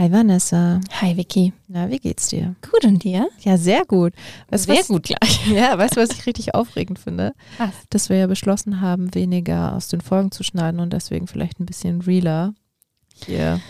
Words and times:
Hi 0.00 0.10
Vanessa. 0.10 0.80
Hi 1.02 1.14
Vicky. 1.14 1.52
Na, 1.68 1.90
wie 1.90 1.98
geht's 1.98 2.28
dir? 2.28 2.54
Gut 2.62 2.86
und 2.86 3.04
dir? 3.04 3.28
Ja, 3.40 3.58
sehr 3.58 3.84
gut. 3.84 4.14
Weißt, 4.48 4.64
sehr 4.64 4.76
was, 4.76 4.88
gut 4.88 5.02
gleich. 5.02 5.46
Ja, 5.50 5.76
weißt 5.76 5.94
du, 5.94 6.00
was 6.00 6.08
ich 6.08 6.24
richtig 6.24 6.54
aufregend 6.54 6.98
finde? 6.98 7.34
Was? 7.58 7.68
Dass 7.90 8.08
wir 8.08 8.16
ja 8.16 8.26
beschlossen 8.26 8.80
haben, 8.80 9.14
weniger 9.14 9.74
aus 9.74 9.88
den 9.88 10.00
Folgen 10.00 10.30
zu 10.30 10.42
schneiden 10.42 10.80
und 10.80 10.94
deswegen 10.94 11.26
vielleicht 11.26 11.60
ein 11.60 11.66
bisschen 11.66 12.00
realer 12.00 12.54
hier. 13.26 13.60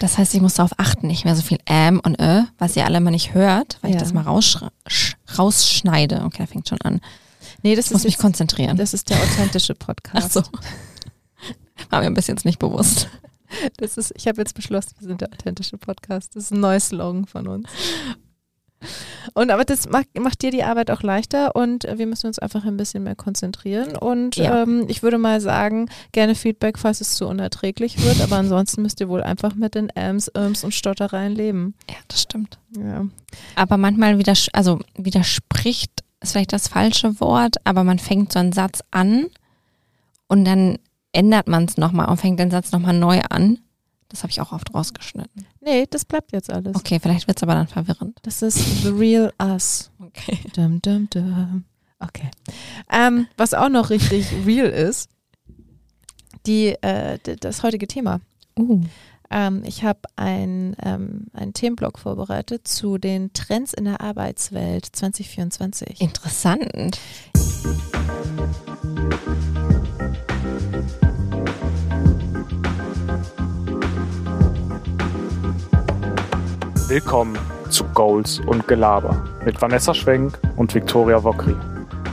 Das 0.00 0.18
heißt, 0.18 0.34
ich 0.34 0.40
muss 0.40 0.54
darauf 0.54 0.72
achten, 0.78 1.06
nicht 1.06 1.24
mehr 1.24 1.36
so 1.36 1.42
viel 1.42 1.58
Ähm 1.66 2.00
und 2.04 2.20
Ö, 2.20 2.42
was 2.58 2.74
ihr 2.74 2.84
alle 2.84 2.98
mal 2.98 3.12
nicht 3.12 3.32
hört, 3.32 3.78
weil 3.82 3.92
ja. 3.92 3.96
ich 3.98 4.02
das 4.02 4.12
mal 4.12 4.24
rausschneide. 4.24 6.22
Okay, 6.24 6.38
da 6.38 6.46
fängt 6.46 6.68
schon 6.68 6.80
an. 6.80 7.00
Nee, 7.62 7.76
das 7.76 7.86
ich 7.86 7.92
muss 7.92 8.02
mich 8.02 8.18
konzentrieren. 8.18 8.76
Das 8.76 8.94
ist 8.94 9.10
der 9.10 9.18
authentische 9.18 9.76
Podcast. 9.76 10.26
Ach 10.26 10.42
so. 10.42 10.42
War 11.90 12.00
mir 12.02 12.10
bis 12.10 12.26
jetzt 12.26 12.44
nicht 12.44 12.58
bewusst. 12.58 13.08
Das 13.76 13.96
ist, 13.96 14.12
ich 14.16 14.26
habe 14.28 14.40
jetzt 14.40 14.54
beschlossen, 14.54 14.94
wir 14.98 15.08
sind 15.08 15.20
der 15.20 15.32
authentische 15.32 15.78
Podcast. 15.78 16.36
Das 16.36 16.44
ist 16.44 16.50
ein 16.52 16.60
neues 16.60 16.88
Slogan 16.88 17.26
von 17.26 17.48
uns. 17.48 17.68
Und 19.34 19.50
aber 19.50 19.64
das 19.64 19.88
macht, 19.88 20.06
macht, 20.18 20.42
dir 20.42 20.50
die 20.50 20.64
Arbeit 20.64 20.90
auch 20.90 21.02
leichter 21.02 21.54
und 21.54 21.84
wir 21.84 22.06
müssen 22.06 22.26
uns 22.26 22.38
einfach 22.38 22.64
ein 22.64 22.76
bisschen 22.76 23.04
mehr 23.04 23.14
konzentrieren. 23.14 23.96
Und 23.96 24.36
ja. 24.36 24.62
ähm, 24.62 24.86
ich 24.88 25.02
würde 25.02 25.18
mal 25.18 25.40
sagen, 25.40 25.88
gerne 26.12 26.34
Feedback, 26.34 26.78
falls 26.78 27.00
es 27.00 27.14
zu 27.14 27.26
unerträglich 27.26 28.02
wird. 28.02 28.20
Aber 28.20 28.36
ansonsten 28.36 28.82
müsst 28.82 29.00
ihr 29.00 29.08
wohl 29.08 29.22
einfach 29.22 29.54
mit 29.54 29.74
den 29.74 29.90
Ams, 29.96 30.28
Irms 30.34 30.64
und 30.64 30.74
Stottereien 30.74 31.32
leben. 31.32 31.74
Ja, 31.88 31.96
das 32.08 32.22
stimmt. 32.22 32.58
Ja. 32.76 33.06
Aber 33.54 33.76
manchmal 33.76 34.18
widers 34.18 34.48
also 34.52 34.80
widerspricht, 34.96 36.02
ist 36.20 36.32
vielleicht 36.32 36.52
das 36.52 36.68
falsche 36.68 37.20
Wort, 37.20 37.56
aber 37.64 37.84
man 37.84 37.98
fängt 37.98 38.32
so 38.32 38.38
einen 38.38 38.52
Satz 38.52 38.80
an 38.90 39.26
und 40.28 40.44
dann 40.44 40.78
ändert 41.12 41.48
man 41.48 41.64
es 41.64 41.76
nochmal 41.76 42.08
und 42.08 42.18
fängt 42.18 42.40
den 42.40 42.50
Satz 42.50 42.72
nochmal 42.72 42.98
neu 42.98 43.20
an. 43.28 43.58
Das 44.08 44.22
habe 44.22 44.30
ich 44.30 44.40
auch 44.40 44.52
oft 44.52 44.74
rausgeschnitten. 44.74 45.46
Nee, 45.60 45.86
das 45.88 46.04
bleibt 46.04 46.32
jetzt 46.32 46.52
alles. 46.52 46.76
Okay, 46.76 46.98
vielleicht 47.00 47.26
wird 47.28 47.38
es 47.38 47.42
aber 47.42 47.54
dann 47.54 47.66
verwirrend. 47.66 48.18
Das 48.22 48.42
ist 48.42 48.82
The 48.82 48.88
Real 48.88 49.32
Us. 49.40 49.90
Okay. 49.98 50.38
Dum, 50.54 50.82
dum, 50.82 51.08
dum. 51.08 51.64
Okay. 51.98 52.30
Ähm, 52.90 53.26
was 53.36 53.54
auch 53.54 53.68
noch 53.68 53.90
richtig 53.90 54.26
real 54.44 54.68
ist, 54.68 55.08
die, 56.46 56.76
äh, 56.82 57.18
das 57.40 57.62
heutige 57.62 57.86
Thema. 57.86 58.20
Uh. 58.58 58.82
Ähm, 59.30 59.62
ich 59.64 59.82
habe 59.82 60.00
ein, 60.16 60.76
ähm, 60.82 61.28
einen 61.32 61.54
Themenblock 61.54 61.98
vorbereitet 61.98 62.68
zu 62.68 62.98
den 62.98 63.32
Trends 63.32 63.72
in 63.72 63.84
der 63.84 64.00
Arbeitswelt 64.02 64.84
2024. 64.84 66.00
Interessant. 66.00 66.98
Willkommen 76.92 77.38
zu 77.70 77.84
Goals 77.94 78.38
und 78.40 78.68
Gelaber 78.68 79.26
mit 79.46 79.62
Vanessa 79.62 79.94
Schwenk 79.94 80.38
und 80.56 80.74
Viktoria 80.74 81.24
Wokri. 81.24 81.54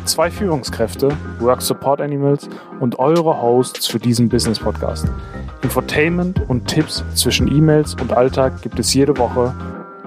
Zwei 0.05 0.31
Führungskräfte, 0.31 1.09
Work 1.39 1.61
Support 1.61 1.99
Animals 1.99 2.47
und 2.80 2.97
eure 2.97 3.41
Hosts 3.41 3.88
für 3.88 4.00
diesen 4.00 4.30
Business 4.30 4.57
Podcast. 4.57 5.05
Infotainment 5.63 6.50
und 6.50 6.66
Tipps 6.66 7.03
zwischen 7.13 7.53
E-Mails 7.53 7.95
und 7.95 8.13
Alltag 8.13 8.61
gibt 8.61 8.80
es 8.80 8.94
jede 8.94 9.17
Woche 9.17 9.53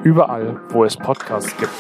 überall, 0.05 0.59
wo 0.71 0.87
es 0.87 0.97
Podcasts 0.97 1.55
gibt. 1.59 1.71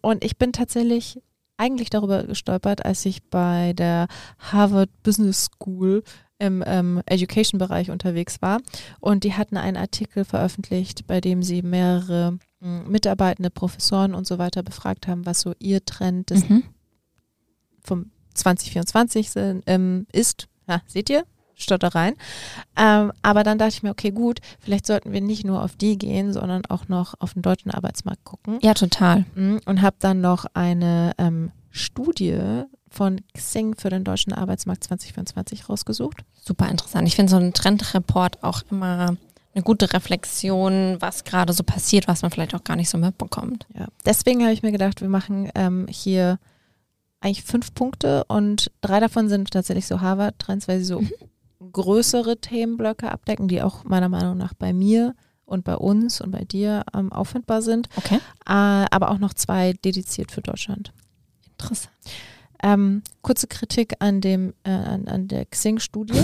Und 0.00 0.24
ich 0.24 0.38
bin 0.38 0.54
tatsächlich 0.54 1.20
eigentlich 1.56 1.90
darüber 1.90 2.24
gestolpert, 2.24 2.84
als 2.84 3.04
ich 3.06 3.22
bei 3.24 3.72
der 3.74 4.08
Harvard 4.38 4.90
Business 5.02 5.46
School 5.46 6.02
im 6.38 6.62
ähm, 6.66 7.00
Education-Bereich 7.06 7.90
unterwegs 7.90 8.42
war. 8.42 8.60
Und 9.00 9.24
die 9.24 9.34
hatten 9.34 9.56
einen 9.56 9.76
Artikel 9.76 10.24
veröffentlicht, 10.24 11.06
bei 11.06 11.20
dem 11.20 11.42
sie 11.42 11.62
mehrere 11.62 12.38
mh, 12.60 12.84
hm, 12.84 12.90
Mitarbeitende, 12.90 13.50
Professoren 13.50 14.14
und 14.14 14.26
so 14.26 14.38
weiter 14.38 14.62
befragt 14.62 15.06
haben, 15.06 15.26
was 15.26 15.40
so 15.40 15.54
ihr 15.58 15.84
Trend 15.84 16.30
des, 16.30 16.48
mhm. 16.48 16.64
vom 17.82 18.10
2024 18.34 19.30
sind, 19.30 19.62
ähm, 19.66 20.06
ist. 20.12 20.48
Ja, 20.68 20.82
seht 20.86 21.10
ihr? 21.10 21.24
Stottereien. 21.54 22.14
Ähm, 22.76 23.12
aber 23.22 23.44
dann 23.44 23.58
dachte 23.58 23.74
ich 23.74 23.82
mir, 23.82 23.90
okay, 23.90 24.10
gut, 24.10 24.40
vielleicht 24.60 24.86
sollten 24.86 25.12
wir 25.12 25.20
nicht 25.20 25.44
nur 25.44 25.62
auf 25.62 25.76
die 25.76 25.98
gehen, 25.98 26.32
sondern 26.32 26.66
auch 26.66 26.88
noch 26.88 27.14
auf 27.20 27.34
den 27.34 27.42
deutschen 27.42 27.70
Arbeitsmarkt 27.70 28.24
gucken. 28.24 28.58
Ja, 28.62 28.74
total. 28.74 29.24
Hm, 29.34 29.60
und 29.64 29.82
habe 29.82 29.96
dann 29.98 30.20
noch 30.20 30.46
eine 30.54 31.12
ähm, 31.18 31.52
Studie 31.70 32.64
von 32.90 33.20
Xing 33.34 33.74
für 33.76 33.90
den 33.90 34.04
deutschen 34.04 34.32
Arbeitsmarkt 34.32 34.84
2024 34.84 35.68
rausgesucht. 35.68 36.18
Super 36.34 36.68
interessant. 36.68 37.08
Ich 37.08 37.16
finde 37.16 37.30
so 37.30 37.36
ein 37.36 37.52
Trendreport 37.52 38.42
auch 38.42 38.62
immer 38.70 39.16
eine 39.54 39.62
gute 39.62 39.92
Reflexion, 39.92 40.96
was 41.00 41.24
gerade 41.24 41.52
so 41.52 41.62
passiert, 41.62 42.08
was 42.08 42.22
man 42.22 42.30
vielleicht 42.30 42.54
auch 42.54 42.64
gar 42.64 42.76
nicht 42.76 42.90
so 42.90 42.98
mitbekommt. 42.98 43.66
Ja, 43.74 43.86
deswegen 44.04 44.42
habe 44.42 44.52
ich 44.52 44.62
mir 44.62 44.72
gedacht, 44.72 45.00
wir 45.00 45.08
machen 45.08 45.50
ähm, 45.54 45.86
hier 45.88 46.38
eigentlich 47.20 47.44
fünf 47.44 47.74
Punkte 47.74 48.24
und 48.24 48.70
drei 48.80 49.00
davon 49.00 49.28
sind 49.28 49.50
tatsächlich 49.50 49.86
so 49.86 50.00
Harvard-Trends, 50.00 50.68
weil 50.68 50.78
sie 50.78 50.84
so 50.84 51.00
mhm. 51.00 51.10
Größere 51.74 52.38
Themenblöcke 52.38 53.12
abdecken, 53.12 53.48
die 53.48 53.60
auch 53.60 53.84
meiner 53.84 54.08
Meinung 54.08 54.38
nach 54.38 54.54
bei 54.54 54.72
mir 54.72 55.14
und 55.44 55.64
bei 55.64 55.76
uns 55.76 56.22
und 56.22 56.30
bei 56.30 56.44
dir 56.44 56.84
ähm, 56.96 57.12
auffindbar 57.12 57.60
sind. 57.60 57.88
Okay. 57.96 58.16
Äh, 58.46 58.86
aber 58.90 59.10
auch 59.10 59.18
noch 59.18 59.34
zwei 59.34 59.74
dediziert 59.84 60.32
für 60.32 60.40
Deutschland. 60.40 60.92
Interessant. 61.58 61.92
Ähm, 62.62 63.02
kurze 63.20 63.46
Kritik 63.46 63.94
an 63.98 64.22
dem 64.22 64.54
äh, 64.64 64.70
an, 64.70 65.06
an 65.06 65.28
der 65.28 65.44
Xing-Studie. 65.44 66.18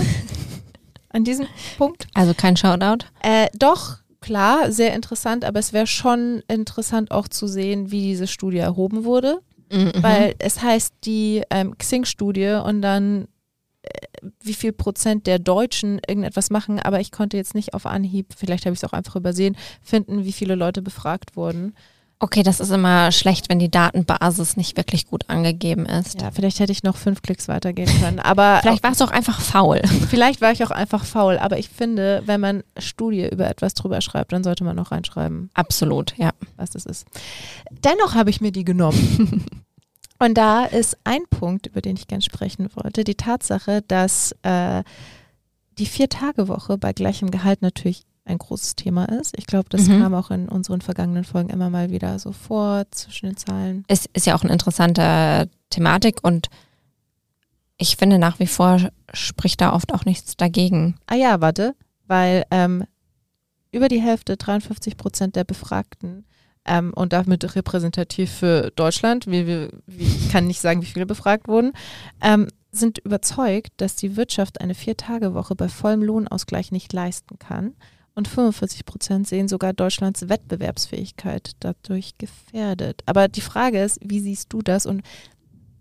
an 1.11 1.25
diesem 1.25 1.47
Punkt. 1.77 2.07
Also 2.15 2.33
kein 2.33 2.57
Shoutout? 2.57 3.05
Äh, 3.23 3.49
doch, 3.53 3.99
klar, 4.21 4.73
sehr 4.73 4.95
interessant, 4.95 5.45
aber 5.45 5.59
es 5.59 5.75
wäre 5.75 5.87
schon 5.87 6.43
interessant 6.49 7.11
auch 7.11 7.29
zu 7.29 7.47
sehen, 7.47 7.91
wie 7.91 8.01
diese 8.01 8.27
Studie 8.27 8.59
erhoben 8.59 9.05
wurde. 9.05 9.41
Mhm. 9.71 9.93
Weil 10.01 10.35
es 10.39 10.63
heißt 10.63 10.95
die 11.05 11.43
ähm, 11.51 11.77
Xing-Studie 11.77 12.61
und 12.65 12.83
dann 12.83 13.29
wie 14.43 14.55
viel 14.55 14.73
Prozent 14.73 15.27
der 15.27 15.39
Deutschen 15.39 16.01
irgendetwas 16.07 16.51
machen, 16.51 16.79
aber 16.79 17.01
ich 17.01 17.13
konnte 17.13 17.37
jetzt 17.37 17.55
nicht 17.55 17.75
auf 17.75 17.87
Anhieb, 17.87 18.35
vielleicht 18.37 18.67
habe 18.67 18.75
ich 18.75 18.83
es 18.83 18.89
auch 18.89 18.93
einfach 18.93 19.17
übersehen, 19.17 19.57
finden, 19.83 20.25
wie 20.25 20.33
viele 20.33 20.55
Leute 20.55 20.83
befragt 20.83 21.37
wurden. 21.37 21.75
Okay, 22.23 22.43
das 22.43 22.61
ist 22.61 22.69
immer 22.69 23.13
schlecht, 23.13 23.49
wenn 23.49 23.59
die 23.59 23.71
Datenbasis 23.71 24.59
nicht 24.59 24.77
wirklich 24.77 25.07
gut 25.07 25.25
angegeben 25.31 25.87
ist. 25.87 26.21
Ja, 26.21 26.31
vielleicht 26.31 26.61
hätte 26.61 26.71
ich 26.71 26.83
noch 26.83 26.99
fünf 26.99 27.23
Klicks 27.23 27.49
weitergehen 27.49 27.89
können. 28.03 28.21
Aber 28.21 28.59
vielleicht 28.63 28.83
war 28.83 28.93
es 28.93 29.01
auch 29.01 29.11
einfach 29.11 29.41
faul. 29.41 29.81
Vielleicht 30.11 30.43
war 30.43 30.53
ich 30.53 30.63
auch 30.63 30.71
einfach 30.71 31.07
faul. 31.07 31.39
Aber 31.39 31.59
ich 31.59 31.71
finde, 31.71 32.23
wenn 32.27 32.39
man 32.39 32.63
Studie 32.77 33.27
über 33.27 33.49
etwas 33.49 33.73
drüber 33.73 34.03
schreibt, 34.03 34.35
dann 34.35 34.45
sollte 34.45 34.65
man 34.65 34.77
noch 34.77 34.91
reinschreiben. 34.91 35.49
Absolut, 35.55 36.13
ja. 36.19 36.33
Was 36.59 36.69
das 36.69 36.85
ist. 36.85 37.07
Dennoch 37.71 38.15
habe 38.15 38.29
ich 38.29 38.43
mir 38.43 38.53
die 38.53 38.67
genommen. 38.67 39.47
Und 40.21 40.35
da 40.35 40.67
ist 40.67 40.99
ein 41.05 41.23
Punkt, 41.31 41.67
über 41.67 41.81
den 41.81 41.97
ich 41.97 42.07
gerne 42.07 42.23
sprechen 42.23 42.69
wollte, 42.75 43.05
die 43.05 43.15
Tatsache, 43.15 43.83
dass 43.89 44.33
äh, 44.43 44.85
die 45.79 45.87
Vier-Tage-Woche 45.87 46.77
bei 46.77 46.93
gleichem 46.93 47.31
Gehalt 47.31 47.63
natürlich 47.63 48.05
ein 48.27 48.37
großes 48.37 48.77
Thema 48.77 49.07
ist. 49.07 49.37
Ich 49.39 49.47
glaube, 49.47 49.71
das 49.71 49.89
mhm. 49.89 50.03
kam 50.03 50.15
auch 50.15 50.31
in 50.31 50.49
unseren 50.49 50.83
vergangenen 50.83 51.25
Folgen 51.25 51.49
immer 51.49 51.71
mal 51.71 51.91
wieder 51.91 52.19
so 52.19 52.33
vor 52.33 52.85
zwischen 52.91 53.27
den 53.27 53.37
Zahlen. 53.39 53.85
Es 53.89 54.07
ist 54.13 54.27
ja 54.27 54.37
auch 54.37 54.43
eine 54.43 54.53
interessante 54.53 55.49
Thematik 55.71 56.19
und 56.23 56.49
ich 57.79 57.97
finde 57.97 58.19
nach 58.19 58.39
wie 58.39 58.47
vor 58.47 58.91
spricht 59.15 59.63
da 59.63 59.73
oft 59.73 59.95
auch 59.95 60.05
nichts 60.05 60.37
dagegen. 60.37 60.97
Ah 61.07 61.15
ja, 61.15 61.41
warte, 61.41 61.75
weil 62.07 62.45
ähm, 62.51 62.85
über 63.73 63.89
die 63.89 64.03
Hälfte, 64.03 64.37
53 64.37 64.99
Prozent 64.99 65.35
der 65.35 65.45
Befragten 65.45 66.27
ähm, 66.71 66.93
und 66.95 67.13
damit 67.13 67.57
repräsentativ 67.57 68.31
für 68.31 68.71
Deutschland, 68.77 69.27
wie, 69.27 69.69
wie, 69.87 70.05
ich 70.05 70.31
kann 70.31 70.47
nicht 70.47 70.61
sagen, 70.61 70.83
wie 70.83 70.87
viele 70.87 71.05
befragt 71.05 71.49
wurden, 71.49 71.73
ähm, 72.23 72.47
sind 72.71 72.99
überzeugt, 72.99 73.73
dass 73.79 73.97
die 73.97 74.17
Wirtschaft 74.17 74.61
eine 74.61 74.75
Vier-Tage-Woche 74.75 75.57
bei 75.57 75.69
vollem 75.69 76.03
Lohnausgleich 76.03 76.71
nicht 76.71 76.93
leisten 76.93 77.41
kann 77.41 77.75
und 78.15 78.29
45 78.29 78.85
Prozent 78.85 79.27
sehen 79.27 79.49
sogar 79.49 79.73
Deutschlands 79.73 80.29
Wettbewerbsfähigkeit 80.29 81.53
dadurch 81.59 82.17
gefährdet. 82.19 83.03
Aber 83.07 83.27
die 83.27 83.41
Frage 83.41 83.83
ist, 83.83 83.99
wie 84.05 84.21
siehst 84.21 84.53
du 84.53 84.63
das? 84.63 84.87
Und 84.87 85.03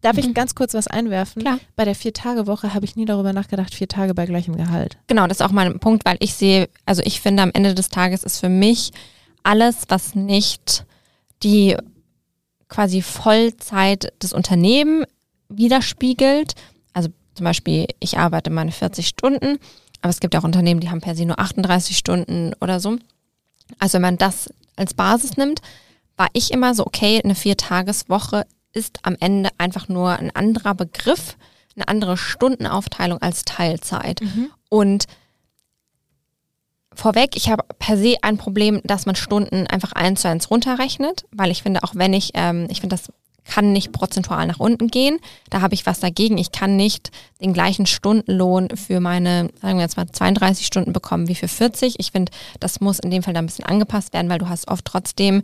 darf 0.01 0.13
mhm. 0.13 0.19
ich 0.19 0.33
ganz 0.33 0.55
kurz 0.55 0.73
was 0.73 0.87
einwerfen? 0.87 1.43
Klar. 1.43 1.59
Bei 1.75 1.85
der 1.85 1.93
Vier-Tage-Woche 1.93 2.73
habe 2.73 2.85
ich 2.85 2.95
nie 2.95 3.05
darüber 3.05 3.33
nachgedacht, 3.33 3.75
vier 3.75 3.87
Tage 3.87 4.15
bei 4.15 4.25
gleichem 4.25 4.57
Gehalt. 4.57 4.97
Genau, 5.05 5.27
das 5.27 5.39
ist 5.39 5.45
auch 5.45 5.51
mein 5.51 5.79
Punkt, 5.79 6.05
weil 6.05 6.17
ich 6.19 6.33
sehe, 6.33 6.67
also 6.87 7.03
ich 7.05 7.21
finde, 7.21 7.43
am 7.43 7.51
Ende 7.53 7.75
des 7.75 7.89
Tages 7.89 8.23
ist 8.23 8.39
für 8.39 8.49
mich 8.49 8.91
alles, 9.43 9.83
was 9.87 10.15
nicht 10.15 10.85
die 11.43 11.75
quasi 12.67 13.01
Vollzeit 13.01 14.13
des 14.21 14.33
Unternehmens 14.33 15.07
widerspiegelt. 15.49 16.55
Also 16.93 17.09
zum 17.33 17.43
Beispiel, 17.43 17.87
ich 17.99 18.17
arbeite 18.17 18.49
meine 18.49 18.71
40 18.71 19.07
Stunden 19.07 19.57
aber 20.01 20.09
es 20.09 20.19
gibt 20.19 20.35
auch 20.35 20.43
Unternehmen, 20.43 20.79
die 20.79 20.89
haben 20.89 21.01
per 21.01 21.15
se 21.15 21.25
nur 21.25 21.39
38 21.39 21.97
Stunden 21.97 22.53
oder 22.61 22.79
so. 22.79 22.97
Also 23.79 23.95
wenn 23.95 24.03
man 24.03 24.17
das 24.17 24.49
als 24.75 24.93
Basis 24.93 25.37
nimmt, 25.37 25.61
war 26.15 26.27
ich 26.33 26.51
immer 26.51 26.73
so, 26.73 26.85
okay, 26.85 27.21
eine 27.23 27.35
Viertageswoche 27.35 28.45
ist 28.71 28.99
am 29.03 29.15
Ende 29.19 29.49
einfach 29.57 29.89
nur 29.89 30.11
ein 30.11 30.35
anderer 30.35 30.75
Begriff, 30.75 31.37
eine 31.75 31.87
andere 31.87 32.17
Stundenaufteilung 32.17 33.21
als 33.21 33.43
Teilzeit. 33.45 34.21
Mhm. 34.21 34.49
Und 34.69 35.05
vorweg, 36.93 37.35
ich 37.35 37.49
habe 37.49 37.63
per 37.77 37.97
se 37.97 38.17
ein 38.21 38.37
Problem, 38.37 38.81
dass 38.83 39.05
man 39.05 39.15
Stunden 39.15 39.67
einfach 39.67 39.93
eins 39.93 40.21
zu 40.21 40.29
eins 40.29 40.49
runterrechnet, 40.49 41.25
weil 41.31 41.51
ich 41.51 41.63
finde, 41.63 41.83
auch 41.83 41.95
wenn 41.95 42.13
ich, 42.13 42.31
ähm, 42.33 42.67
ich 42.69 42.81
finde, 42.81 42.95
das 42.95 43.11
kann 43.49 43.73
nicht 43.73 43.91
prozentual 43.91 44.45
nach 44.47 44.59
unten 44.59 44.89
gehen. 44.89 45.17
Da 45.49 45.61
habe 45.61 45.73
ich 45.73 45.85
was 45.85 45.99
dagegen. 45.99 46.37
Ich 46.37 46.51
kann 46.51 46.75
nicht 46.75 47.11
den 47.41 47.51
gleichen 47.51 47.85
Stundenlohn 47.85 48.69
für 48.75 48.99
meine, 48.99 49.49
sagen 49.61 49.77
wir 49.77 49.83
jetzt 49.83 49.97
mal 49.97 50.07
32 50.07 50.67
Stunden 50.67 50.93
bekommen 50.93 51.27
wie 51.27 51.35
für 51.35 51.47
40. 51.47 51.95
Ich 51.97 52.11
finde, 52.11 52.31
das 52.59 52.79
muss 52.79 52.99
in 52.99 53.09
dem 53.09 53.23
Fall 53.23 53.33
da 53.33 53.39
ein 53.39 53.47
bisschen 53.47 53.65
angepasst 53.65 54.13
werden, 54.13 54.29
weil 54.29 54.39
du 54.39 54.49
hast 54.49 54.67
oft 54.67 54.85
trotzdem 54.85 55.41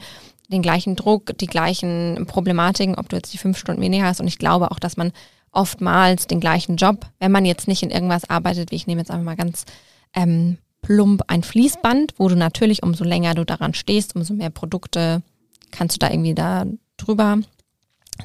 den 0.49 0.61
gleichen 0.61 0.95
Druck, 0.95 1.35
die 1.39 1.47
gleichen 1.47 2.25
Problematiken, 2.27 2.95
ob 2.95 3.09
du 3.09 3.15
jetzt 3.15 3.33
die 3.33 3.39
fünf 3.39 3.57
Stunden 3.57 3.81
weniger 3.81 4.05
hast. 4.05 4.21
Und 4.21 4.27
ich 4.27 4.37
glaube 4.37 4.69
auch, 4.69 4.79
dass 4.79 4.97
man 4.97 5.11
oftmals 5.51 6.27
den 6.27 6.39
gleichen 6.39 6.75
Job, 6.75 7.07
wenn 7.19 7.31
man 7.31 7.45
jetzt 7.45 7.67
nicht 7.67 7.81
in 7.81 7.89
irgendwas 7.89 8.29
arbeitet, 8.29 8.71
wie 8.71 8.75
ich 8.75 8.87
nehme 8.87 9.01
jetzt 9.01 9.09
einfach 9.09 9.25
mal 9.25 9.35
ganz 9.35 9.65
ähm, 10.13 10.57
plump 10.85 11.23
ein 11.27 11.41
Fließband, 11.41 12.13
wo 12.17 12.27
du 12.27 12.35
natürlich, 12.35 12.83
umso 12.83 13.03
länger 13.03 13.33
du 13.33 13.43
daran 13.43 13.73
stehst, 13.73 14.15
umso 14.15 14.35
mehr 14.35 14.51
Produkte 14.51 15.23
kannst 15.71 15.95
du 15.95 15.99
da 15.99 16.11
irgendwie 16.11 16.35
da 16.35 16.65
drüber 16.97 17.39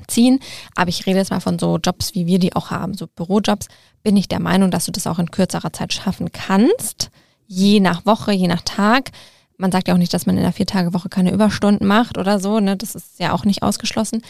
ziehen. 0.06 0.40
Aber 0.74 0.90
ich 0.90 1.06
rede 1.06 1.18
jetzt 1.18 1.30
mal 1.30 1.40
von 1.40 1.58
so 1.58 1.78
Jobs, 1.78 2.14
wie 2.14 2.26
wir 2.26 2.38
die 2.38 2.54
auch 2.54 2.70
haben, 2.70 2.92
so 2.92 3.06
Bürojobs, 3.06 3.68
bin 4.02 4.14
ich 4.16 4.28
der 4.28 4.40
Meinung, 4.40 4.70
dass 4.70 4.84
du 4.84 4.92
das 4.92 5.06
auch 5.06 5.18
in 5.18 5.30
kürzerer 5.30 5.72
Zeit 5.72 5.94
schaffen 5.94 6.32
kannst. 6.32 7.10
Je 7.46 7.80
nach 7.80 8.04
Woche, 8.04 8.32
je 8.32 8.46
nach 8.46 8.62
Tag. 8.62 9.10
Man 9.56 9.72
sagt 9.72 9.88
ja 9.88 9.94
auch 9.94 9.98
nicht, 9.98 10.12
dass 10.12 10.26
man 10.26 10.36
in 10.36 10.42
einer 10.42 10.52
Vier-Tage-Woche 10.52 11.08
keine 11.08 11.32
Überstunden 11.32 11.86
macht 11.86 12.18
oder 12.18 12.40
so. 12.40 12.60
Ne? 12.60 12.76
Das 12.76 12.94
ist 12.94 13.18
ja 13.18 13.32
auch 13.32 13.46
nicht 13.46 13.62
ausgeschlossen. 13.62 14.22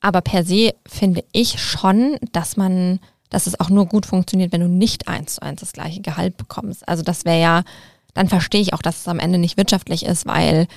Aber 0.00 0.20
per 0.20 0.44
se 0.44 0.74
finde 0.86 1.24
ich 1.32 1.60
schon, 1.60 2.18
dass 2.30 2.56
man, 2.56 3.00
dass 3.34 3.48
es 3.48 3.58
auch 3.58 3.68
nur 3.68 3.86
gut 3.86 4.06
funktioniert, 4.06 4.52
wenn 4.52 4.60
du 4.60 4.68
nicht 4.68 5.08
eins 5.08 5.34
zu 5.34 5.42
eins 5.42 5.58
das 5.58 5.72
gleiche 5.72 6.00
Gehalt 6.00 6.36
bekommst. 6.36 6.88
Also 6.88 7.02
das 7.02 7.24
wäre 7.24 7.40
ja, 7.40 7.64
dann 8.14 8.28
verstehe 8.28 8.60
ich 8.60 8.72
auch, 8.74 8.82
dass 8.82 9.00
es 9.00 9.08
am 9.08 9.18
Ende 9.18 9.38
nicht 9.38 9.56
wirtschaftlich 9.56 10.04
ist, 10.06 10.24
weil 10.24 10.68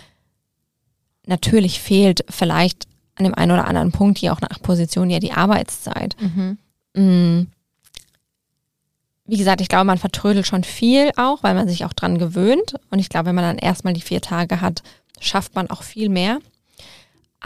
natürlich 1.28 1.80
fehlt 1.80 2.26
vielleicht 2.30 2.88
an 3.14 3.26
dem 3.26 3.36
einen 3.36 3.52
oder 3.52 3.68
anderen 3.68 3.92
Punkt 3.92 4.18
hier 4.18 4.34
auch 4.34 4.42
nach 4.42 4.60
Position 4.60 5.12
ja 5.12 5.20
die 5.20 5.34
Arbeitszeit. 5.34 6.16
Mhm. 6.20 6.58
Mm. 6.96 7.48
Wie 9.26 9.38
gesagt, 9.38 9.62
ich 9.62 9.70
glaube, 9.70 9.86
man 9.86 10.00
vertrödelt 10.00 10.48
schon 10.48 10.64
viel 10.64 11.12
auch, 11.16 11.44
weil 11.44 11.54
man 11.54 11.70
sich 11.70 11.86
auch 11.86 11.94
dran 11.94 12.18
gewöhnt. 12.18 12.76
Und 12.90 12.98
ich 12.98 13.10
glaube, 13.10 13.28
wenn 13.28 13.36
man 13.36 13.44
dann 13.44 13.58
erstmal 13.60 13.94
die 13.94 14.02
vier 14.02 14.22
Tage 14.22 14.62
hat, 14.62 14.82
schafft 15.20 15.54
man 15.54 15.70
auch 15.70 15.84
viel 15.84 16.10
mehr. 16.10 16.40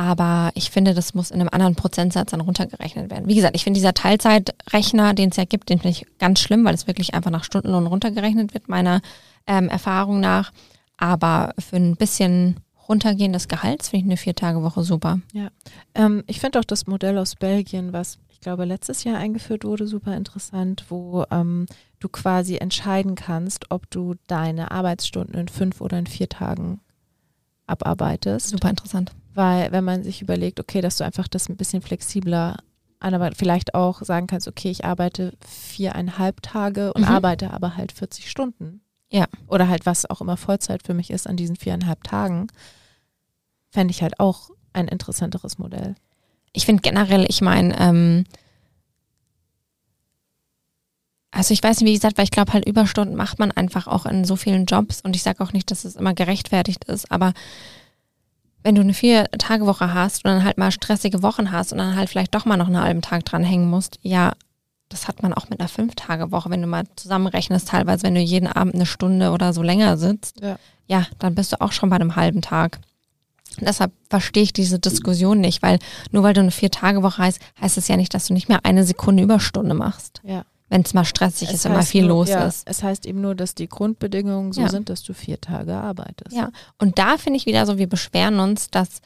Aber 0.01 0.49
ich 0.55 0.71
finde, 0.71 0.95
das 0.95 1.13
muss 1.13 1.29
in 1.29 1.39
einem 1.39 1.49
anderen 1.51 1.75
Prozentsatz 1.75 2.31
dann 2.31 2.41
runtergerechnet 2.41 3.11
werden. 3.11 3.27
Wie 3.27 3.35
gesagt, 3.35 3.55
ich 3.55 3.63
finde 3.63 3.77
dieser 3.77 3.93
Teilzeitrechner, 3.93 5.13
den 5.13 5.29
es 5.29 5.37
ja 5.37 5.45
gibt, 5.45 5.69
den 5.69 5.77
finde 5.77 5.95
ich 5.95 6.07
ganz 6.17 6.39
schlimm, 6.39 6.65
weil 6.65 6.73
es 6.73 6.87
wirklich 6.87 7.13
einfach 7.13 7.29
nach 7.29 7.43
Stundenlohn 7.43 7.85
runtergerechnet 7.85 8.55
wird, 8.55 8.67
meiner 8.67 9.01
ähm, 9.45 9.69
Erfahrung 9.69 10.19
nach. 10.19 10.53
Aber 10.97 11.53
für 11.59 11.75
ein 11.75 11.97
bisschen 11.97 12.55
Runtergehen 12.89 13.31
des 13.31 13.47
Gehalts 13.47 13.89
finde 13.89 14.05
ich 14.05 14.09
eine 14.09 14.17
Vier-Tage-Woche 14.17 14.81
super. 14.81 15.19
Ja, 15.33 15.49
ähm, 15.93 16.23
ich 16.25 16.39
finde 16.39 16.57
auch 16.57 16.65
das 16.65 16.87
Modell 16.87 17.19
aus 17.19 17.35
Belgien, 17.35 17.93
was 17.93 18.17
ich 18.29 18.39
glaube 18.39 18.65
letztes 18.65 19.03
Jahr 19.03 19.17
eingeführt 19.17 19.63
wurde, 19.65 19.85
super 19.85 20.17
interessant, 20.17 20.85
wo 20.89 21.25
ähm, 21.29 21.67
du 21.99 22.09
quasi 22.09 22.57
entscheiden 22.57 23.13
kannst, 23.13 23.69
ob 23.69 23.87
du 23.91 24.15
deine 24.25 24.71
Arbeitsstunden 24.71 25.39
in 25.39 25.47
fünf 25.47 25.79
oder 25.79 25.99
in 25.99 26.07
vier 26.07 26.27
Tagen 26.27 26.79
abarbeitest. 27.67 28.49
Super 28.49 28.71
interessant. 28.71 29.11
Weil 29.33 29.71
wenn 29.71 29.83
man 29.83 30.03
sich 30.03 30.21
überlegt, 30.21 30.59
okay, 30.59 30.81
dass 30.81 30.97
du 30.97 31.03
einfach 31.03 31.27
das 31.27 31.49
ein 31.49 31.57
bisschen 31.57 31.81
flexibler 31.81 32.57
anarbeitest, 32.99 33.39
vielleicht 33.39 33.73
auch 33.73 34.01
sagen 34.01 34.27
kannst, 34.27 34.47
okay, 34.47 34.69
ich 34.69 34.85
arbeite 34.85 35.33
viereinhalb 35.45 36.41
Tage 36.41 36.93
und 36.93 37.03
mhm. 37.03 37.07
arbeite 37.07 37.51
aber 37.51 37.75
halt 37.75 37.91
40 37.91 38.29
Stunden. 38.29 38.81
Ja. 39.09 39.25
Oder 39.47 39.67
halt 39.67 39.85
was 39.85 40.09
auch 40.09 40.21
immer 40.21 40.37
Vollzeit 40.37 40.83
für 40.85 40.93
mich 40.93 41.11
ist 41.11 41.27
an 41.27 41.35
diesen 41.35 41.55
viereinhalb 41.55 42.03
Tagen, 42.03 42.47
fände 43.69 43.91
ich 43.91 44.01
halt 44.01 44.19
auch 44.19 44.51
ein 44.73 44.87
interessanteres 44.87 45.57
Modell. 45.57 45.95
Ich 46.53 46.65
finde 46.65 46.81
generell, 46.81 47.25
ich 47.27 47.41
meine, 47.41 47.77
ähm, 47.79 48.25
also 51.31 51.53
ich 51.53 51.63
weiß 51.63 51.79
nicht, 51.79 51.89
wie 51.89 51.93
gesagt, 51.93 52.17
weil 52.17 52.25
ich 52.25 52.31
glaube 52.31 52.53
halt 52.53 52.67
Überstunden 52.67 53.15
macht 53.15 53.39
man 53.39 53.51
einfach 53.51 53.87
auch 53.87 54.05
in 54.05 54.25
so 54.25 54.35
vielen 54.35 54.65
Jobs 54.65 55.01
und 55.01 55.15
ich 55.15 55.23
sage 55.23 55.41
auch 55.43 55.53
nicht, 55.53 55.71
dass 55.71 55.85
es 55.85 55.95
immer 55.95 56.13
gerechtfertigt 56.13 56.83
ist, 56.85 57.09
aber 57.09 57.33
wenn 58.63 58.75
du 58.75 58.81
eine 58.81 58.93
Vier-Tage-Woche 58.93 59.93
hast 59.93 60.25
und 60.25 60.31
dann 60.31 60.43
halt 60.43 60.57
mal 60.57 60.71
stressige 60.71 61.23
Wochen 61.23 61.51
hast 61.51 61.71
und 61.71 61.79
dann 61.79 61.95
halt 61.95 62.09
vielleicht 62.09 62.35
doch 62.35 62.45
mal 62.45 62.57
noch 62.57 62.67
einen 62.67 62.81
halben 62.81 63.01
Tag 63.01 63.25
dranhängen 63.25 63.69
musst, 63.69 63.99
ja, 64.01 64.33
das 64.89 65.07
hat 65.07 65.23
man 65.23 65.33
auch 65.33 65.49
mit 65.49 65.59
einer 65.59 65.69
Fünf-Tage-Woche, 65.69 66.49
wenn 66.49 66.61
du 66.61 66.67
mal 66.67 66.83
zusammenrechnest, 66.95 67.69
teilweise, 67.69 68.03
wenn 68.03 68.15
du 68.15 68.21
jeden 68.21 68.47
Abend 68.47 68.75
eine 68.75 68.85
Stunde 68.85 69.31
oder 69.31 69.53
so 69.53 69.63
länger 69.63 69.97
sitzt, 69.97 70.41
ja, 70.41 70.57
ja 70.87 71.05
dann 71.19 71.35
bist 71.35 71.53
du 71.53 71.61
auch 71.61 71.71
schon 71.71 71.89
bei 71.89 71.95
einem 71.95 72.15
halben 72.15 72.41
Tag. 72.41 72.79
deshalb 73.59 73.91
verstehe 74.09 74.43
ich 74.43 74.53
diese 74.53 74.79
Diskussion 74.79 75.39
nicht, 75.39 75.61
weil 75.61 75.79
nur 76.11 76.23
weil 76.23 76.33
du 76.33 76.41
eine 76.41 76.51
Vier-Tage-Woche 76.51 77.21
heißt, 77.21 77.39
heißt 77.59 77.77
es 77.77 77.87
ja 77.87 77.97
nicht, 77.97 78.13
dass 78.13 78.27
du 78.27 78.33
nicht 78.33 78.49
mehr 78.49 78.65
eine 78.65 78.83
Sekunde 78.83 79.23
Überstunde 79.23 79.73
machst. 79.73 80.21
Ja. 80.23 80.43
Wenn 80.71 80.83
es 80.83 80.93
mal 80.93 81.03
stressig 81.03 81.49
es 81.49 81.55
ist, 81.55 81.65
immer 81.65 81.83
viel 81.83 82.03
nur, 82.03 82.19
los 82.19 82.29
ja, 82.29 82.45
ist. 82.45 82.65
Es 82.65 82.81
heißt 82.81 83.05
eben 83.05 83.19
nur, 83.19 83.35
dass 83.35 83.55
die 83.55 83.67
Grundbedingungen 83.67 84.53
so 84.53 84.61
ja. 84.61 84.69
sind, 84.69 84.87
dass 84.87 85.03
du 85.03 85.13
vier 85.13 85.41
Tage 85.41 85.75
arbeitest. 85.75 86.33
Ja, 86.33 86.49
und 86.77 86.97
da 86.97 87.17
finde 87.17 87.35
ich 87.35 87.45
wieder 87.45 87.65
so, 87.65 87.77
wir 87.77 87.89
beschweren 87.89 88.39
uns, 88.39 88.69
dass 88.69 89.01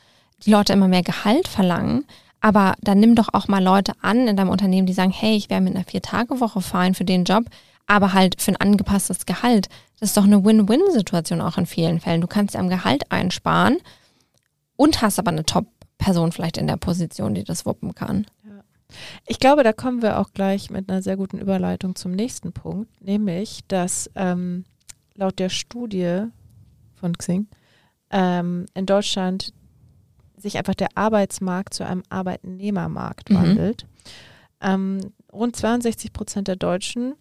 die 0.45 0.51
Leute 0.51 0.73
immer 0.73 0.87
mehr 0.87 1.01
Gehalt 1.01 1.47
verlangen, 1.47 2.05
aber 2.39 2.75
dann 2.81 2.99
nimm 2.99 3.15
doch 3.15 3.29
auch 3.33 3.47
mal 3.47 3.63
Leute 3.63 3.93
an 4.03 4.27
in 4.27 4.37
deinem 4.37 4.51
Unternehmen, 4.51 4.85
die 4.85 4.93
sagen, 4.93 5.09
hey, 5.09 5.35
ich 5.35 5.49
wäre 5.49 5.59
mit 5.59 5.75
einer 5.75 5.85
Vier-Tage-Woche 5.85 6.61
fein 6.61 6.93
für 6.93 7.03
den 7.03 7.23
Job, 7.23 7.45
aber 7.87 8.13
halt 8.13 8.39
für 8.39 8.51
ein 8.51 8.57
angepasstes 8.57 9.25
Gehalt. 9.25 9.67
Das 9.99 10.09
ist 10.09 10.17
doch 10.17 10.25
eine 10.25 10.45
Win-Win-Situation 10.45 11.41
auch 11.41 11.57
in 11.57 11.65
vielen 11.65 11.99
Fällen. 11.99 12.21
Du 12.21 12.27
kannst 12.27 12.55
am 12.55 12.69
Gehalt 12.69 13.11
einsparen 13.11 13.77
und 14.75 15.01
hast 15.01 15.17
aber 15.17 15.31
eine 15.31 15.45
Top-Person 15.45 16.31
vielleicht 16.31 16.57
in 16.57 16.67
der 16.67 16.77
Position, 16.77 17.33
die 17.33 17.43
das 17.43 17.65
wuppen 17.65 17.95
kann. 17.95 18.27
Ich 19.27 19.39
glaube, 19.39 19.63
da 19.63 19.73
kommen 19.73 20.01
wir 20.01 20.19
auch 20.19 20.33
gleich 20.33 20.69
mit 20.69 20.89
einer 20.89 21.01
sehr 21.01 21.17
guten 21.17 21.39
Überleitung 21.39 21.95
zum 21.95 22.11
nächsten 22.11 22.53
Punkt, 22.53 23.01
nämlich, 23.01 23.61
dass 23.67 24.09
ähm, 24.15 24.65
laut 25.15 25.39
der 25.39 25.49
Studie 25.49 26.25
von 26.95 27.17
Xing 27.17 27.47
ähm, 28.11 28.67
in 28.75 28.85
Deutschland 28.85 29.53
sich 30.37 30.57
einfach 30.57 30.75
der 30.75 30.89
Arbeitsmarkt 30.95 31.73
zu 31.73 31.85
einem 31.85 32.03
Arbeitnehmermarkt 32.09 33.29
mhm. 33.29 33.35
wandelt. 33.35 33.87
Ähm, 34.61 35.11
rund 35.33 35.55
62 35.55 36.13
Prozent 36.13 36.47
der 36.47 36.55
Deutschen 36.55 37.15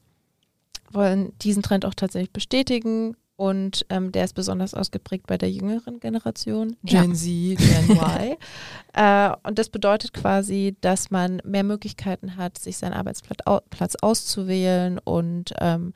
wollen 0.91 1.33
diesen 1.39 1.63
Trend 1.63 1.87
auch 1.87 1.95
tatsächlich 1.95 2.33
bestätigen 2.33 3.17
und 3.37 3.85
ähm, 3.89 4.13
der 4.13 4.25
ist 4.25 4.35
besonders 4.35 4.75
ausgeprägt 4.75 5.27
bei 5.27 5.37
der 5.37 5.51
jüngeren 5.51 5.99
Generation, 5.99 6.77
Gen 6.85 7.11
ja. 7.11 7.15
Z, 7.15 7.59
Gen 7.59 7.97
Y. 7.97 8.37
äh, 8.95 9.37
und 9.43 9.59
das 9.59 9.71
bedeutet 9.71 10.13
quasi, 10.13 10.77
dass 10.81 11.11
man 11.11 11.43
mehr 11.45 11.65
Möglichkeiten 11.65 12.37
hat, 12.37 12.59
sich 12.59 12.77
seinen 12.77 12.93
Arbeitsplatz 12.93 13.39
au 13.45 13.61
Platz 13.71 13.97
auszuwählen 14.01 14.99
und 14.99 15.53
ähm, 15.59 15.95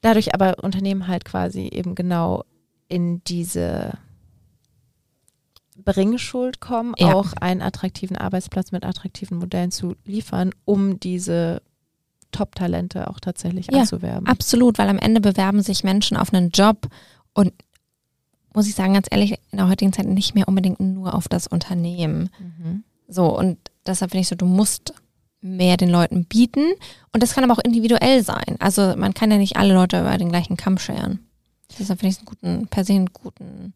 dadurch 0.00 0.34
aber 0.34 0.62
Unternehmen 0.62 1.06
halt 1.06 1.24
quasi 1.24 1.68
eben 1.68 1.94
genau 1.94 2.44
in 2.88 3.22
diese 3.24 3.92
Bringschuld 5.76 6.60
kommen, 6.60 6.94
ja. 6.98 7.14
auch 7.14 7.32
einen 7.40 7.62
attraktiven 7.62 8.16
Arbeitsplatz 8.16 8.72
mit 8.72 8.84
attraktiven 8.84 9.38
Modellen 9.38 9.70
zu 9.70 9.94
liefern, 10.04 10.52
um 10.64 10.98
diese 10.98 11.62
Top-Talente 12.36 13.08
auch 13.08 13.20
tatsächlich 13.20 13.68
ja, 13.70 13.80
anzuwerben. 13.80 14.26
Absolut, 14.26 14.78
weil 14.78 14.88
am 14.88 14.98
Ende 14.98 15.20
bewerben 15.20 15.62
sich 15.62 15.84
Menschen 15.84 16.16
auf 16.16 16.32
einen 16.32 16.50
Job 16.50 16.88
und 17.32 17.52
muss 18.54 18.68
ich 18.68 18.74
sagen, 18.74 18.94
ganz 18.94 19.06
ehrlich, 19.10 19.32
in 19.50 19.58
der 19.58 19.68
heutigen 19.68 19.92
Zeit 19.92 20.06
nicht 20.06 20.34
mehr 20.34 20.48
unbedingt 20.48 20.80
nur 20.80 21.14
auf 21.14 21.28
das 21.28 21.46
Unternehmen. 21.46 22.30
Mhm. 22.38 22.84
So, 23.06 23.36
und 23.36 23.58
deshalb 23.86 24.12
finde 24.12 24.22
ich 24.22 24.28
so, 24.28 24.34
du 24.34 24.46
musst 24.46 24.94
mehr 25.42 25.76
den 25.76 25.90
Leuten 25.90 26.24
bieten. 26.24 26.64
Und 27.12 27.22
das 27.22 27.34
kann 27.34 27.44
aber 27.44 27.52
auch 27.52 27.64
individuell 27.64 28.24
sein. 28.24 28.56
Also 28.58 28.94
man 28.96 29.12
kann 29.12 29.30
ja 29.30 29.36
nicht 29.36 29.56
alle 29.56 29.74
Leute 29.74 30.00
über 30.00 30.16
den 30.16 30.30
gleichen 30.30 30.56
Kamm 30.56 30.78
scheren. 30.78 31.20
Deshalb 31.78 32.00
finde 32.00 32.10
ich 32.10 32.14
es 32.14 32.18
einen 32.20 32.26
guten, 32.26 32.68
per 32.68 32.84
se 32.84 32.94
einen 32.94 33.12
guten 33.12 33.74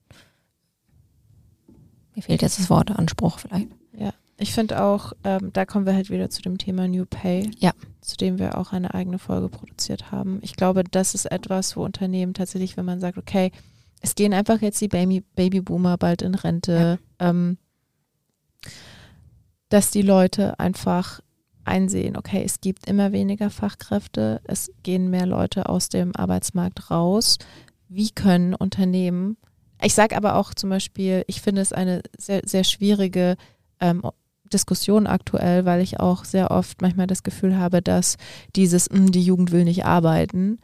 mir 2.21 2.23
fehlt 2.23 2.43
jetzt 2.43 2.59
das 2.59 2.71
Wort 2.71 2.91
Anspruch 2.91 3.39
vielleicht. 3.39 3.69
Ja, 3.93 4.13
ich 4.41 4.53
finde 4.53 4.83
auch, 4.83 5.13
ähm, 5.25 5.53
da 5.53 5.65
kommen 5.65 5.87
wir 5.87 5.95
halt 5.95 6.11
wieder 6.11 6.31
zu 6.31 6.43
dem 6.43 6.59
Thema 6.59 6.89
New 6.89 7.05
Pay, 7.07 7.51
ja. 7.59 7.73
zu 8.01 8.17
dem 8.17 8.39
wir 8.39 8.59
auch 8.59 8.73
eine 8.73 8.95
eigene 8.95 9.19
Folge 9.19 9.49
produziert 9.49 10.11
haben. 10.11 10.39
Ich 10.43 10.57
glaube, 10.57 10.85
das 10.85 11.15
ist 11.15 11.27
etwas, 11.27 11.77
wo 11.77 11.85
Unternehmen 11.85 12.35
tatsächlich, 12.35 12.77
wenn 12.77 12.85
man 12.85 13.01
sagt, 13.01 13.19
okay, 13.19 13.53
es 14.01 14.15
gehen 14.15 14.33
einfach 14.33 14.61
jetzt 14.63 14.81
die 14.81 14.89
Baby, 14.89 15.23
Babyboomer 15.35 15.99
bald 15.99 16.23
in 16.23 16.35
Rente, 16.35 16.99
ja. 17.21 17.29
ähm, 17.29 17.59
dass 19.69 19.91
die 19.91 20.03
Leute 20.03 20.59
einfach 20.59 21.21
einsehen, 21.65 22.17
okay, 22.17 22.43
es 22.45 22.61
gibt 22.61 22.89
immer 22.89 23.13
weniger 23.13 23.51
Fachkräfte, 23.51 24.41
es 24.45 24.73
gehen 24.83 25.11
mehr 25.11 25.27
Leute 25.27 25.69
aus 25.69 25.89
dem 25.89 26.17
Arbeitsmarkt 26.17 26.91
raus. 26.91 27.39
Wie 27.89 28.11
können 28.11 28.55
Unternehmen 28.55 29.37
ich 29.83 29.95
sage 29.95 30.17
aber 30.17 30.37
auch 30.37 30.55
zum 30.55 30.71
Beispiel, 30.71 31.25
ich 31.27 31.41
finde 31.41 31.63
es 31.63 31.73
eine 31.73 32.03
sehr, 32.17 32.43
sehr 32.45 32.65
schwierige 32.65 33.37
ähm, 33.81 34.03
Diskussion 34.51 35.07
aktuell, 35.07 35.65
weil 35.65 35.81
ich 35.81 36.01
auch 36.01 36.25
sehr 36.25 36.51
oft 36.51 36.83
manchmal 36.83 37.07
das 37.07 37.23
Gefühl 37.23 37.57
habe, 37.57 37.83
dass 37.83 38.17
dieses, 38.57 38.91
mh, 38.91 38.99
hm, 38.99 39.13
die 39.13 39.23
Jugend 39.23 39.53
will 39.53 39.65
nicht 39.65 39.85
arbeiten, 39.85 40.59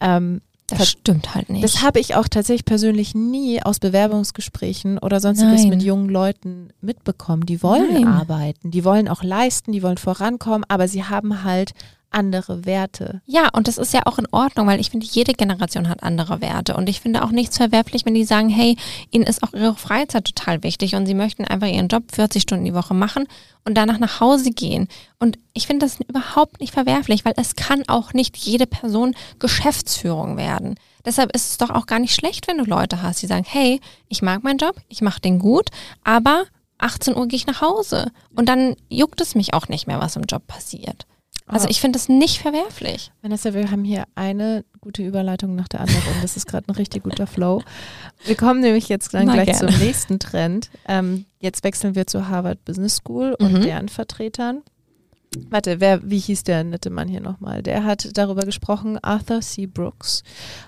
ähm, 0.00 0.40
Das 0.68 0.88
stimmt 0.88 1.34
halt 1.34 1.50
nicht. 1.50 1.64
Das 1.64 1.82
habe 1.82 2.00
ich 2.00 2.14
auch 2.14 2.28
tatsächlich 2.28 2.64
persönlich 2.64 3.14
nie 3.14 3.62
aus 3.62 3.78
Bewerbungsgesprächen 3.78 4.98
oder 4.98 5.20
sonstiges 5.20 5.62
Nein. 5.62 5.70
mit 5.70 5.82
jungen 5.82 6.08
Leuten 6.08 6.72
mitbekommen. 6.80 7.44
Die 7.44 7.62
wollen 7.62 7.92
Nein. 7.92 8.06
arbeiten, 8.06 8.70
die 8.70 8.84
wollen 8.84 9.08
auch 9.08 9.22
leisten, 9.22 9.72
die 9.72 9.82
wollen 9.82 9.98
vorankommen, 9.98 10.64
aber 10.68 10.88
sie 10.88 11.04
haben 11.04 11.44
halt 11.44 11.72
andere 12.10 12.64
Werte. 12.64 13.22
Ja, 13.26 13.48
und 13.52 13.68
das 13.68 13.78
ist 13.78 13.94
ja 13.94 14.02
auch 14.04 14.18
in 14.18 14.26
Ordnung, 14.30 14.66
weil 14.66 14.80
ich 14.80 14.90
finde, 14.90 15.06
jede 15.06 15.32
Generation 15.32 15.88
hat 15.88 16.02
andere 16.02 16.40
Werte. 16.40 16.76
Und 16.76 16.88
ich 16.88 17.00
finde 17.00 17.24
auch 17.24 17.30
nichts 17.30 17.56
verwerflich, 17.56 18.04
wenn 18.04 18.14
die 18.14 18.24
sagen, 18.24 18.48
hey, 18.48 18.76
ihnen 19.10 19.24
ist 19.24 19.42
auch 19.42 19.52
ihre 19.52 19.74
Freizeit 19.74 20.24
total 20.24 20.62
wichtig 20.62 20.94
und 20.94 21.06
sie 21.06 21.14
möchten 21.14 21.44
einfach 21.44 21.68
ihren 21.68 21.88
Job 21.88 22.04
40 22.12 22.42
Stunden 22.42 22.64
die 22.64 22.74
Woche 22.74 22.94
machen 22.94 23.26
und 23.64 23.74
danach 23.74 23.98
nach 23.98 24.20
Hause 24.20 24.50
gehen. 24.50 24.88
Und 25.18 25.38
ich 25.52 25.66
finde 25.66 25.86
das 25.86 25.98
überhaupt 26.00 26.60
nicht 26.60 26.72
verwerflich, 26.72 27.24
weil 27.24 27.34
es 27.36 27.56
kann 27.56 27.82
auch 27.88 28.12
nicht 28.12 28.36
jede 28.36 28.66
Person 28.66 29.14
Geschäftsführung 29.38 30.36
werden. 30.36 30.76
Deshalb 31.04 31.34
ist 31.34 31.50
es 31.50 31.58
doch 31.58 31.70
auch 31.70 31.86
gar 31.86 31.98
nicht 31.98 32.14
schlecht, 32.14 32.48
wenn 32.48 32.58
du 32.58 32.64
Leute 32.64 33.02
hast, 33.02 33.22
die 33.22 33.26
sagen, 33.26 33.44
hey, 33.46 33.80
ich 34.08 34.22
mag 34.22 34.42
meinen 34.42 34.58
Job, 34.58 34.76
ich 34.88 35.00
mache 35.00 35.20
den 35.20 35.38
gut, 35.38 35.70
aber 36.04 36.44
18 36.78 37.16
Uhr 37.16 37.28
gehe 37.28 37.36
ich 37.36 37.46
nach 37.46 37.60
Hause. 37.60 38.10
Und 38.34 38.48
dann 38.48 38.76
juckt 38.88 39.20
es 39.20 39.34
mich 39.34 39.54
auch 39.54 39.68
nicht 39.68 39.86
mehr, 39.86 40.00
was 40.00 40.16
im 40.16 40.24
Job 40.24 40.46
passiert. 40.46 41.06
Also 41.46 41.66
ich 41.68 41.80
finde 41.80 41.98
das 41.98 42.08
nicht 42.08 42.38
verwerflich. 42.38 43.10
Vanessa, 43.22 43.54
wir 43.54 43.70
haben 43.72 43.82
hier 43.82 44.04
eine 44.14 44.64
gute 44.80 45.02
Überleitung 45.02 45.56
nach 45.56 45.66
der 45.66 45.80
anderen. 45.80 46.02
Das 46.22 46.36
ist 46.36 46.46
gerade 46.46 46.68
ein 46.68 46.76
richtig 46.76 47.02
guter 47.02 47.26
Flow. 47.26 47.62
Wir 48.24 48.36
kommen 48.36 48.60
nämlich 48.60 48.88
jetzt 48.88 49.12
dann 49.14 49.26
Na, 49.26 49.32
gleich 49.34 49.58
gerne. 49.58 49.72
zum 49.72 49.80
nächsten 49.84 50.18
Trend. 50.20 50.70
Ähm, 50.86 51.26
jetzt 51.40 51.64
wechseln 51.64 51.96
wir 51.96 52.06
zur 52.06 52.28
Harvard 52.28 52.64
Business 52.64 52.96
School 52.96 53.34
und 53.40 53.52
Mhm. 53.52 53.62
deren 53.62 53.88
Vertretern. 53.88 54.62
Warte, 55.48 55.80
wer, 55.80 56.08
wie 56.08 56.18
hieß 56.18 56.44
der 56.44 56.62
nette 56.64 56.90
Mann 56.90 57.08
hier 57.08 57.20
nochmal? 57.20 57.62
Der 57.64 57.84
hat 57.84 58.08
darüber 58.16 58.42
gesprochen, 58.44 58.98
Arthur 59.02 59.40
C. 59.40 59.66
Brooks, 59.66 60.22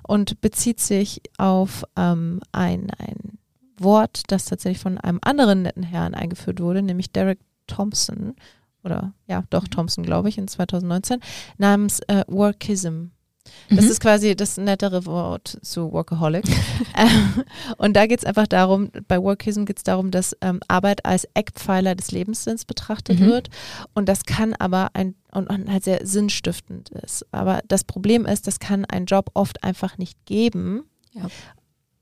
und 0.06 0.40
bezieht 0.40 0.80
sich 0.80 1.20
auf 1.38 1.84
ähm, 1.96 2.40
ein, 2.52 2.90
ein 2.98 3.38
Wort, 3.78 4.22
das 4.28 4.44
tatsächlich 4.46 4.80
von 4.82 4.98
einem 4.98 5.18
anderen 5.22 5.62
netten 5.62 5.82
Herrn 5.84 6.14
eingeführt 6.14 6.60
wurde, 6.60 6.82
nämlich 6.82 7.10
Derek 7.12 7.38
Thompson, 7.66 8.34
oder 8.84 9.12
ja, 9.26 9.44
doch 9.50 9.68
Thompson, 9.68 10.04
glaube 10.04 10.28
ich, 10.28 10.38
in 10.38 10.48
2019, 10.48 11.20
namens 11.58 12.00
äh, 12.08 12.24
Workism. 12.28 13.06
Das 13.70 13.86
Mhm. 13.86 13.90
ist 13.90 14.00
quasi 14.00 14.36
das 14.36 14.56
nettere 14.56 15.04
Wort 15.04 15.58
zu 15.62 15.92
Workaholic. 15.92 16.44
ähm, 16.96 17.42
und 17.76 17.94
da 17.94 18.06
geht 18.06 18.20
es 18.20 18.24
einfach 18.24 18.46
darum, 18.46 18.90
bei 19.08 19.20
Workism 19.20 19.64
geht 19.64 19.78
es 19.78 19.82
darum, 19.82 20.12
dass 20.12 20.36
ähm, 20.42 20.60
Arbeit 20.68 21.04
als 21.04 21.26
Eckpfeiler 21.34 21.96
des 21.96 22.12
Lebenssinns 22.12 22.64
betrachtet 22.64 23.18
Mhm. 23.18 23.26
wird. 23.26 23.50
Und 23.94 24.08
das 24.08 24.24
kann 24.26 24.54
aber 24.54 24.90
ein 24.94 25.16
und, 25.32 25.48
und 25.50 25.68
halt 25.70 25.82
sehr 25.82 26.06
sinnstiftend 26.06 26.90
ist. 26.90 27.26
Aber 27.32 27.62
das 27.66 27.82
Problem 27.82 28.26
ist, 28.26 28.46
das 28.46 28.60
kann 28.60 28.84
ein 28.84 29.06
Job 29.06 29.30
oft 29.34 29.64
einfach 29.64 29.98
nicht 29.98 30.24
geben. 30.24 30.84
Ja. 31.12 31.26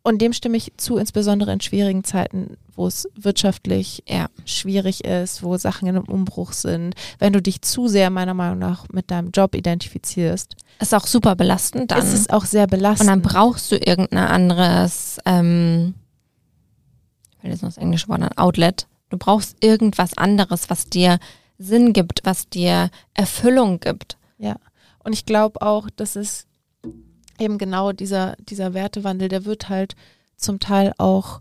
Und 0.03 0.23
dem 0.23 0.33
stimme 0.33 0.57
ich 0.57 0.73
zu, 0.79 0.97
insbesondere 0.97 1.53
in 1.53 1.61
schwierigen 1.61 2.05
Zeiten, 2.05 2.57
wo 2.75 2.87
es 2.87 3.07
wirtschaftlich 3.15 4.03
Ja. 4.09 4.29
schwierig 4.47 5.05
ist, 5.05 5.43
wo 5.43 5.59
Sachen 5.59 5.87
in 5.89 5.97
einem 5.97 6.07
Umbruch 6.09 6.53
sind. 6.55 6.95
Wenn 7.19 7.35
du 7.35 7.43
dich 7.43 7.61
zu 7.61 7.87
sehr 7.87 8.09
meiner 8.09 8.33
Meinung 8.33 8.59
nach 8.59 8.89
mit 8.91 9.11
deinem 9.11 9.31
Job 9.31 9.55
identifizierst, 9.55 10.57
Ist 10.81 10.95
auch 10.95 11.07
super 11.07 11.37
belastend 11.37 11.91
dann. 11.91 11.99
ist 11.99 12.15
es 12.15 12.31
auch 12.31 12.47
sehr 12.47 12.65
und 12.65 12.71
belastend. 12.71 13.11
dann 13.11 13.21
brauchst 13.21 13.71
du 13.73 13.77
irgendein 13.77 14.27
anderes, 14.27 15.19
ähm, 15.27 15.95
ich 17.39 17.45
will 17.45 17.51
jetzt 17.51 17.63
noch 17.63 17.69
das 17.69 17.77
englische 17.79 18.09
Wort 18.09 18.23
an, 18.23 18.31
Outlet. 18.37 18.87
Du 19.11 19.19
brauchst 19.19 19.63
irgendwas 19.63 20.17
anderes, 20.17 20.71
was 20.71 20.87
dir 20.89 21.19
Sinn 21.59 21.93
gibt, 21.93 22.21
was 22.25 22.49
dir 22.49 22.89
Erfüllung 23.13 23.81
gibt. 23.81 24.17
Ja, 24.39 24.57
und 25.05 25.13
ich 25.13 25.27
glaube 25.27 25.61
auch, 25.61 25.91
dass 25.91 26.17
es 26.17 26.47
eben 27.41 27.59
genau 27.59 27.93
dieser, 27.93 28.37
dieser 28.37 28.75
Wertewandel, 28.75 29.29
der 29.29 29.45
wird 29.45 29.69
halt 29.69 29.97
zum 30.37 30.61
Teil 30.61 30.93
auch 30.99 31.41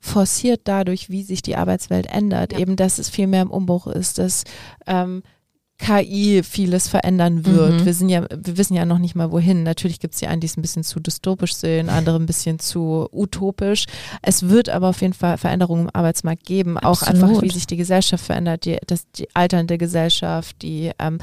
forciert 0.00 0.62
dadurch, 0.64 1.10
wie 1.10 1.22
sich 1.22 1.42
die 1.42 1.56
Arbeitswelt 1.56 2.06
ändert. 2.06 2.52
Ja. 2.52 2.58
Eben, 2.58 2.76
dass 2.76 2.98
es 2.98 3.08
viel 3.08 3.26
mehr 3.26 3.42
im 3.42 3.50
Umbruch 3.50 3.86
ist, 3.86 4.18
dass 4.18 4.44
ähm, 4.86 5.22
KI 5.80 6.42
vieles 6.42 6.88
verändern 6.88 7.46
wird. 7.46 7.80
Mhm. 7.80 7.84
Wir 7.84 7.94
sind 7.94 8.08
ja, 8.10 8.26
wir 8.30 8.58
wissen 8.58 8.74
ja 8.74 8.84
noch 8.84 8.98
nicht 8.98 9.14
mal 9.14 9.32
wohin. 9.32 9.62
Natürlich 9.62 9.98
gibt 9.98 10.14
es 10.14 10.20
die 10.20 10.26
einen, 10.26 10.40
die 10.40 10.46
es 10.46 10.56
ein 10.56 10.62
bisschen 10.62 10.84
zu 10.84 11.00
dystopisch 11.00 11.54
sehen, 11.54 11.88
andere 11.88 12.16
ein 12.16 12.26
bisschen 12.26 12.58
zu 12.58 13.08
utopisch. 13.12 13.86
Es 14.22 14.48
wird 14.48 14.68
aber 14.68 14.88
auf 14.88 15.00
jeden 15.00 15.14
Fall 15.14 15.38
Veränderungen 15.38 15.84
im 15.84 15.90
Arbeitsmarkt 15.94 16.44
geben, 16.44 16.76
auch 16.76 17.02
einfach, 17.02 17.28
Absolut. 17.28 17.42
wie 17.42 17.50
sich 17.50 17.66
die 17.66 17.78
Gesellschaft 17.78 18.24
verändert, 18.24 18.64
die, 18.66 18.78
das, 18.86 19.10
die 19.12 19.28
alternde 19.34 19.78
Gesellschaft, 19.78 20.60
die 20.62 20.90
ähm, 20.98 21.18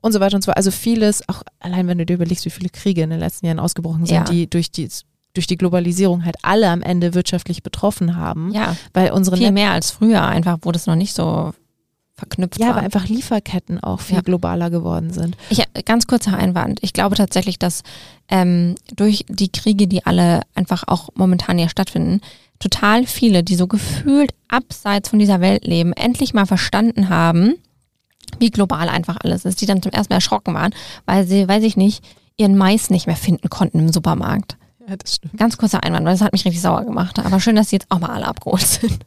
und 0.00 0.12
so 0.12 0.20
weiter 0.20 0.36
und 0.36 0.42
so 0.42 0.46
fort. 0.46 0.56
Also 0.56 0.70
vieles, 0.70 1.28
auch 1.28 1.42
allein 1.60 1.86
wenn 1.88 1.98
du 1.98 2.06
dir 2.06 2.14
überlegst, 2.14 2.44
wie 2.44 2.50
viele 2.50 2.68
Kriege 2.68 3.02
in 3.02 3.10
den 3.10 3.20
letzten 3.20 3.46
Jahren 3.46 3.58
ausgebrochen 3.60 4.06
sind, 4.06 4.16
Ja. 4.16 4.24
die 4.24 4.48
durch 4.48 4.70
die 4.70 4.88
durch 5.34 5.46
die 5.46 5.58
Globalisierung 5.58 6.24
halt 6.24 6.36
alle 6.42 6.68
am 6.70 6.82
Ende 6.82 7.14
wirtschaftlich 7.14 7.62
betroffen 7.62 8.16
haben, 8.16 8.50
Ja, 8.52 8.74
weil 8.94 9.12
unsere 9.12 9.36
viel 9.36 9.46
Net- 9.46 9.54
mehr 9.54 9.70
als 9.72 9.90
früher 9.90 10.22
einfach, 10.26 10.58
wo 10.62 10.72
das 10.72 10.86
noch 10.86 10.96
nicht 10.96 11.14
so 11.14 11.52
verknüpft 12.14 12.58
ja, 12.58 12.68
war. 12.68 12.76
aber 12.76 12.82
einfach 12.84 13.06
Lieferketten 13.06 13.78
auch 13.78 14.00
viel 14.00 14.16
Ja. 14.16 14.22
globaler 14.22 14.70
geworden 14.70 15.12
sind. 15.12 15.36
Ich, 15.50 15.62
ganz 15.84 16.08
kurzer 16.08 16.36
Einwand. 16.36 16.80
Ich 16.82 16.92
glaube 16.92 17.14
tatsächlich, 17.14 17.58
dass 17.58 17.82
ähm, 18.28 18.74
durch 18.96 19.26
die 19.28 19.52
Kriege, 19.52 19.86
die 19.86 20.04
alle 20.04 20.40
einfach 20.56 20.84
auch 20.88 21.10
momentan 21.14 21.58
ja 21.60 21.68
stattfinden, 21.68 22.20
total 22.58 23.06
viele, 23.06 23.44
die 23.44 23.54
so 23.54 23.68
gefühlt 23.68 24.32
abseits 24.48 25.10
von 25.10 25.20
dieser 25.20 25.40
Welt 25.40 25.64
leben, 25.64 25.92
endlich 25.92 26.34
mal 26.34 26.46
verstanden 26.46 27.08
haben, 27.10 27.54
wie 28.38 28.50
global 28.50 28.88
einfach 28.88 29.16
alles 29.22 29.44
ist, 29.44 29.60
die 29.60 29.66
dann 29.66 29.82
zum 29.82 29.92
ersten 29.92 30.12
Mal 30.12 30.18
erschrocken 30.18 30.54
waren, 30.54 30.74
weil 31.06 31.26
sie, 31.26 31.48
weiß 31.48 31.62
ich 31.64 31.76
nicht, 31.76 32.04
ihren 32.36 32.56
Mais 32.56 32.90
nicht 32.90 33.06
mehr 33.06 33.16
finden 33.16 33.48
konnten 33.50 33.80
im 33.80 33.92
Supermarkt. 33.92 34.56
Ja, 34.86 34.96
das 34.96 35.16
stimmt. 35.16 35.36
Ganz 35.36 35.58
kurzer 35.58 35.82
Einwand, 35.82 36.06
weil 36.06 36.14
das 36.14 36.22
hat 36.22 36.32
mich 36.32 36.44
richtig 36.44 36.62
sauer 36.62 36.84
gemacht. 36.84 37.18
Aber 37.18 37.40
schön, 37.40 37.56
dass 37.56 37.70
sie 37.70 37.76
jetzt 37.76 37.90
auch 37.90 37.98
mal 37.98 38.10
alle 38.10 38.26
abgeholt 38.26 38.66
sind. 38.66 38.98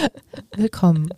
Willkommen 0.56 1.10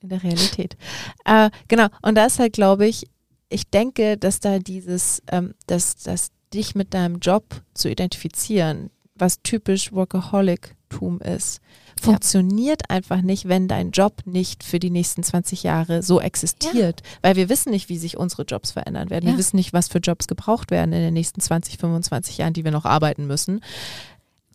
in 0.00 0.08
der 0.10 0.22
Realität. 0.22 0.76
Äh, 1.24 1.50
genau, 1.68 1.88
und 2.02 2.14
da 2.14 2.26
ist 2.26 2.38
halt, 2.38 2.52
glaube 2.52 2.86
ich, 2.86 3.08
ich 3.48 3.68
denke, 3.68 4.16
dass 4.16 4.40
da 4.40 4.58
dieses, 4.58 5.22
ähm, 5.30 5.54
dass, 5.66 5.96
dass 5.96 6.30
dich 6.52 6.74
mit 6.74 6.94
deinem 6.94 7.18
Job 7.18 7.62
zu 7.74 7.88
identifizieren, 7.88 8.90
was 9.14 9.42
typisch 9.42 9.92
Workaholic-Tum 10.90 11.20
ist, 11.20 11.60
funktioniert 12.00 12.90
einfach 12.90 13.22
nicht, 13.22 13.48
wenn 13.48 13.68
dein 13.68 13.90
Job 13.90 14.22
nicht 14.26 14.62
für 14.64 14.78
die 14.78 14.90
nächsten 14.90 15.22
20 15.22 15.62
Jahre 15.62 16.02
so 16.02 16.20
existiert. 16.20 17.02
Weil 17.22 17.36
wir 17.36 17.48
wissen 17.48 17.70
nicht, 17.70 17.88
wie 17.88 17.98
sich 17.98 18.16
unsere 18.16 18.42
Jobs 18.42 18.72
verändern 18.72 19.10
werden. 19.10 19.24
Wir 19.24 19.32
Ja. 19.32 19.38
wissen 19.38 19.56
nicht, 19.56 19.72
was 19.72 19.88
für 19.88 19.98
Jobs 19.98 20.26
gebraucht 20.28 20.70
werden 20.70 20.92
in 20.92 21.00
den 21.00 21.14
nächsten 21.14 21.40
20, 21.40 21.78
25 21.78 22.38
Jahren, 22.38 22.52
die 22.52 22.64
wir 22.64 22.72
noch 22.72 22.84
arbeiten 22.84 23.26
müssen. 23.26 23.60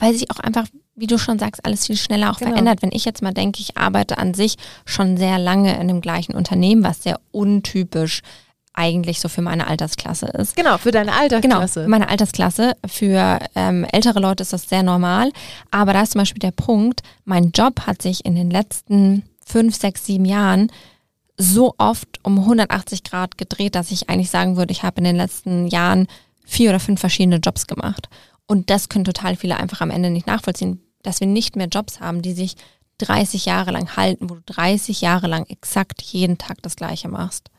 weil 0.04 0.16
sich 0.16 0.32
auch 0.32 0.40
einfach, 0.40 0.66
wie 0.96 1.06
du 1.06 1.20
schon 1.20 1.38
sagst, 1.38 1.64
alles 1.64 1.86
viel 1.86 1.96
schneller 1.96 2.32
auch 2.32 2.40
Genau. 2.40 2.50
verändert. 2.54 2.82
Wenn 2.82 2.92
ich 2.92 3.06
jetzt 3.06 3.22
mal 3.22 3.36
denke, 3.36 3.62
ich 3.62 3.78
arbeite 3.78 4.18
an 4.18 4.34
sich 4.34 4.56
schon 4.84 5.16
sehr 5.16 5.38
lange 5.38 5.80
in 5.80 5.88
dem 5.88 6.02
gleichen 6.02 6.34
Unternehmen, 6.34 6.84
was 6.84 7.04
sehr 7.04 7.20
untypisch 7.30 8.22
eigentlich 8.74 9.20
so 9.20 9.28
für 9.28 9.42
meine 9.42 9.68
Altersklasse 9.68 10.28
ist. 10.28 10.56
Genau, 10.56 10.78
für 10.78 10.92
deine 10.92 11.12
Genau, 11.12 11.22
Altersklasse. 11.22 11.88
meine 11.88 12.08
Altersklasse. 12.10 12.78
Für 12.88 13.40
ähm, 13.56 13.86
ältere 13.92 14.20
Leute 14.20 14.44
ist 14.44 14.54
das 14.54 14.70
sehr 14.70 14.84
normal. 14.84 15.32
Aber 15.72 15.94
da 15.94 16.02
ist 16.04 16.14
zum 16.14 16.20
Beispiel 16.20 16.40
der 16.40 16.52
Punkt, 16.52 17.02
mein 17.26 17.52
Job 17.52 17.82
hat 17.86 18.02
sich 18.02 18.26
in 18.26 18.36
den 18.36 18.50
letzten 18.50 19.24
fünf, 19.46 19.76
sechs, 19.76 20.06
sieben 20.06 20.26
Jahren 20.26 20.72
so 21.38 21.74
oft 21.78 22.20
um 22.24 22.40
180 22.40 23.04
Grad 23.04 23.38
gedreht, 23.38 23.76
dass 23.76 23.92
ich 23.92 24.10
eigentlich 24.10 24.30
sagen 24.30 24.58
würde, 24.58 24.72
ich 24.72 24.84
habe 24.84 25.00
in 25.00 25.04
den 25.06 25.16
letzten 25.16 25.68
Jahren 25.68 26.08
vier 26.46 26.70
oder 26.70 26.80
fünf 26.80 27.00
verschiedene 27.00 27.38
Jobs 27.38 27.68
gemacht. 27.68 28.08
Und 28.48 28.70
das 28.70 28.90
können 28.90 29.06
total 29.06 29.36
viele 29.36 29.58
einfach 29.58 29.82
am 29.82 29.92
Ende 29.92 30.10
nicht 30.10 30.28
nachvollziehen, 30.28 30.82
dass 31.04 31.20
wir 31.20 31.28
nicht 31.28 31.56
mehr 31.56 31.68
Jobs 31.68 32.00
haben, 32.00 32.22
die 32.22 32.34
sich 32.34 32.56
30 33.00 33.46
Jahre 33.46 33.72
lang 33.72 33.96
halten, 33.98 34.30
wo 34.30 34.36
du 34.36 34.42
30 34.46 35.02
Jahre 35.02 35.28
lang 35.28 35.46
exakt 35.48 36.02
jeden 36.02 36.38
Tag 36.38 36.62
das 36.62 36.76
Gleiche 36.76 37.08
machst. 37.10 37.50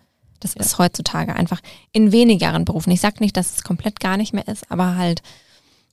Das 0.43 0.55
ist 0.55 0.79
heutzutage 0.79 1.35
einfach 1.37 1.61
in 1.93 2.13
wenigeren 2.13 2.65
Berufen. 2.65 2.91
Ich 2.91 3.01
sage 3.01 3.17
nicht, 3.21 3.37
dass 3.37 3.55
es 3.55 3.65
komplett 3.65 4.01
gar 4.01 4.17
nicht 4.17 4.33
mehr 4.33 4.47
ist, 4.49 4.71
aber 4.71 4.97
halt 4.97 5.23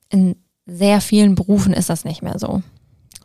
in 0.10 0.36
sehr 0.66 1.02
vielen 1.02 1.36
Berufen 1.36 1.74
ist 1.74 1.90
das 1.90 2.06
nicht 2.06 2.22
mehr 2.22 2.40
so. 2.40 2.62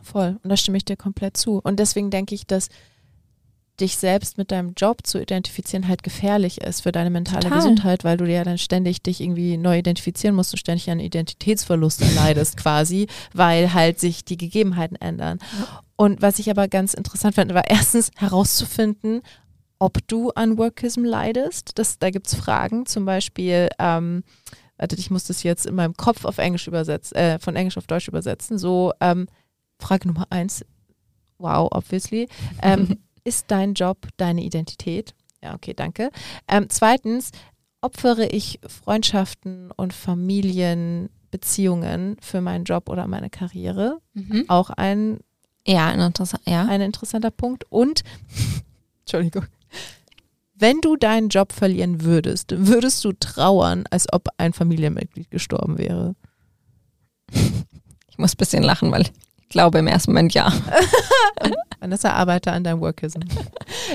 Voll. 0.03 0.39
Und 0.43 0.51
da 0.51 0.57
stimme 0.57 0.77
ich 0.77 0.85
dir 0.85 0.97
komplett 0.97 1.37
zu. 1.37 1.61
Und 1.63 1.79
deswegen 1.79 2.11
denke 2.11 2.35
ich, 2.35 2.47
dass 2.47 2.69
dich 3.81 3.97
selbst 3.97 4.39
mit 4.39 4.53
deinem 4.53 4.75
Job 4.77 5.05
zu 5.05 5.21
identifizieren 5.21 5.89
halt 5.89 6.03
gefährlich 6.03 6.61
ist 6.61 6.83
für 6.83 6.93
deine 6.93 7.11
mentale 7.11 7.41
Total. 7.41 7.59
Gesundheit, 7.59 8.05
weil 8.05 8.17
du 8.17 8.25
ja 8.31 8.45
dann 8.45 8.59
ständig 8.59 9.03
dich 9.03 9.21
irgendwie 9.21 9.57
neu 9.57 9.79
identifizieren 9.79 10.37
musst 10.37 10.53
und 10.53 10.59
ständig 10.59 10.89
einen 10.91 11.01
Identitätsverlust 11.01 12.03
erleidest 12.03 12.57
quasi, 12.59 13.09
weil 13.33 13.73
halt 13.75 13.99
sich 13.99 14.25
die 14.25 14.37
Gegebenheiten 14.37 14.97
ändern. 14.97 15.39
Und 15.97 16.23
was 16.23 16.39
ich 16.39 16.51
aber 16.51 16.69
ganz 16.69 16.95
interessant 16.95 17.35
fand, 17.35 17.53
war 17.53 17.69
erstens 17.69 18.11
herauszufinden, 18.17 19.23
ob 19.79 19.99
du 20.09 20.31
an 20.31 20.57
Workism 20.59 21.05
leidest. 21.05 21.79
Das, 21.79 21.99
da 21.99 22.09
gibt 22.11 22.27
es 22.29 22.35
Fragen, 22.35 22.87
zum 22.87 23.05
Beispiel, 23.05 23.69
ähm, 23.79 24.25
warte, 24.79 24.97
ich 24.97 25.11
muss 25.11 25.25
das 25.25 25.43
jetzt 25.43 25.67
in 25.67 25.75
meinem 25.75 25.93
Kopf 25.95 26.25
auf 26.25 26.39
Englisch 26.39 26.67
übersetzen, 26.69 27.15
äh, 27.17 27.39
von 27.39 27.55
Englisch 27.57 27.77
auf 27.77 27.87
Deutsch 27.87 28.09
übersetzen. 28.09 28.57
So, 28.59 28.93
ähm, 29.01 29.27
Frage 29.79 30.09
Nummer 30.09 30.27
eins, 30.31 30.65
wow, 31.39 31.69
obviously. 31.71 32.29
Ähm, 32.63 32.99
ist 33.25 33.51
dein 33.51 33.75
Job 33.75 34.09
deine 34.17 34.43
Identität? 34.43 35.15
Ja, 35.43 35.55
okay, 35.55 35.75
danke. 35.75 36.11
Ähm, 36.49 36.67
zweitens, 36.71 37.31
opfere 37.81 38.27
ich 38.27 38.61
Freundschaften 38.67 39.71
und 39.73 39.93
Familienbeziehungen 39.93 42.17
für 42.21 42.41
meinen 42.41 42.65
Job 42.65 42.89
oder 42.89 43.07
meine 43.07 43.31
Karriere? 43.31 44.01
Mhm. 44.15 44.47
Auch 44.49 44.71
ein, 44.71 45.21
Ja, 45.67 45.89
ein 45.89 46.01
interessant, 46.01 46.43
ja. 46.47 46.65
ein 46.67 46.81
interessanter 46.81 47.31
Punkt. 47.31 47.65
Und, 47.71 48.03
Entschuldigung, 49.01 49.45
wenn 50.55 50.81
du 50.81 50.97
deinen 50.97 51.29
Job 51.29 51.53
verlieren 51.53 52.03
würdest, 52.03 52.55
würdest 52.57 53.05
du 53.05 53.13
trauern, 53.13 53.85
als 53.91 54.07
ob 54.13 54.29
ein 54.39 54.53
Familienmitglied 54.53 55.31
gestorben 55.31 55.79
wäre? 55.79 56.15
Ich 58.09 58.19
muss 58.19 58.35
ein 58.35 58.39
bisschen 58.39 58.63
lachen, 58.63 58.93
weil 58.93 59.03
ich 59.03 59.13
glaube 59.49 59.79
im 59.79 59.87
ersten 59.87 60.13
Moment 60.13 60.33
ja. 60.35 60.53
Vanessa, 61.81 62.13
arbeite 62.13 62.53
an 62.53 62.65
deinem 62.65 62.81
Workism. 62.81 63.21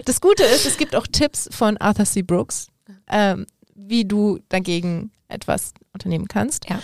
Das 0.06 0.22
Gute 0.22 0.44
ist, 0.44 0.66
es 0.66 0.78
gibt 0.78 0.96
auch 0.96 1.08
Tipps 1.08 1.50
von 1.52 1.78
Arthur 1.78 2.06
C. 2.06 2.22
Brooks, 2.22 2.68
ähm, 3.10 3.48
wie 3.74 4.06
du 4.06 4.40
dagegen 4.50 5.12
etwas 5.28 5.74
unternehmen 5.94 6.28
kannst. 6.28 6.70
Ja. 6.70 6.82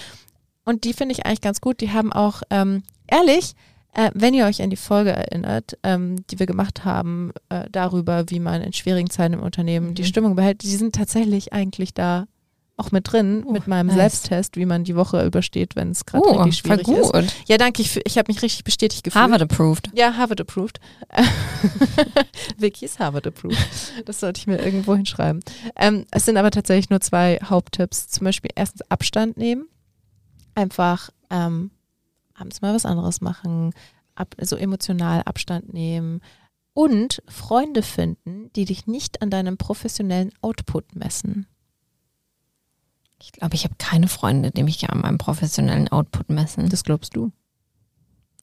Und 0.64 0.84
die 0.84 0.94
finde 0.94 1.14
ich 1.14 1.26
eigentlich 1.26 1.42
ganz 1.42 1.62
gut. 1.62 1.82
Die 1.82 1.92
haben 1.92 2.12
auch, 2.12 2.42
ähm, 2.50 2.82
ehrlich, 3.08 3.54
äh, 3.96 4.12
wenn 4.14 4.34
ihr 4.36 4.46
euch 4.46 4.62
an 4.62 4.70
die 4.70 4.76
Folge 4.76 5.12
erinnert, 5.12 5.78
ähm, 5.84 6.18
die 6.30 6.38
wir 6.40 6.46
gemacht 6.46 6.86
haben, 6.86 7.32
äh, 7.50 7.66
darüber, 7.72 8.26
wie 8.30 8.40
man 8.40 8.62
in 8.62 8.74
schwierigen 8.74 9.10
Zeiten 9.10 9.34
im 9.34 9.42
Unternehmen 9.44 9.96
die 9.96 10.04
Mhm. 10.04 10.08
Stimmung 10.08 10.36
behält, 10.36 10.62
die 10.64 10.76
sind 10.76 10.94
tatsächlich 10.94 11.52
eigentlich 11.54 11.94
da 11.94 12.28
auch 12.78 12.92
mit 12.92 13.10
drin, 13.10 13.44
Oh, 13.48 13.54
mit 13.54 13.68
meinem 13.68 13.88
nice. 13.88 13.96
Selbsttest, 13.96 14.58
wie 14.58 14.66
man 14.66 14.84
die 14.84 14.98
Woche 14.98 15.26
übersteht, 15.26 15.78
wenn 15.78 15.92
es 15.92 16.06
gerade 16.06 16.26
Oh, 16.28 16.42
richtig 16.44 16.58
schwierig 16.58 16.86
ist. 16.90 17.14
gut. 17.14 17.26
Ja, 17.48 17.56
danke. 17.58 17.82
Ich, 17.82 17.98
ich 18.06 18.18
habe 18.18 18.30
mich 18.30 18.42
richtig 18.42 18.66
bestätigt 18.66 19.06
gefühlt. 19.06 19.24
Harvard 19.24 19.42
approved. 19.44 19.90
Ja, 19.94 20.14
Harvard 20.18 20.42
approved. 20.42 20.82
Vicky 22.58 22.86
ist 22.86 23.00
Harvard 23.00 23.28
approved. 23.28 23.58
Das 24.06 24.20
sollte 24.20 24.40
ich 24.40 24.48
mir 24.48 24.58
irgendwo 24.64 24.96
hinschreiben. 24.96 25.40
Ähm, 25.78 26.06
es 26.12 26.26
sind 26.26 26.38
aber 26.38 26.52
tatsächlich 26.52 26.90
nur 26.90 27.00
zwei 27.02 27.40
Haupttipps. 27.44 28.08
Zum 28.08 28.26
Beispiel 28.26 28.52
erstens 28.56 28.82
Abstand 28.90 29.38
nehmen. 29.38 29.68
Einfach 30.54 31.10
ähm, 31.30 31.72
abends 32.36 32.62
mal 32.62 32.74
was 32.74 32.86
anderes 32.86 33.22
machen. 33.22 33.72
Ab, 34.14 34.36
so 34.42 34.56
emotional 34.56 35.24
Abstand 35.24 35.74
nehmen. 35.74 36.22
Und 36.74 37.24
Freunde 37.28 37.82
finden, 37.82 38.52
die 38.54 38.66
dich 38.66 38.86
nicht 38.86 39.22
an 39.22 39.30
deinem 39.30 39.58
professionellen 39.58 40.32
Output 40.42 40.96
messen. 40.96 41.48
Ich 43.22 43.32
glaube, 43.32 43.56
ich 43.56 43.64
habe 43.64 43.76
keine 43.78 44.08
Freunde, 44.08 44.52
die 44.52 44.64
mich 44.64 44.90
an 44.90 45.02
meinem 45.02 45.18
professionellen 45.18 45.88
Output 45.88 46.30
messen. 46.30 46.70
Das 46.70 46.84
glaubst 46.84 47.16
du? 47.16 47.32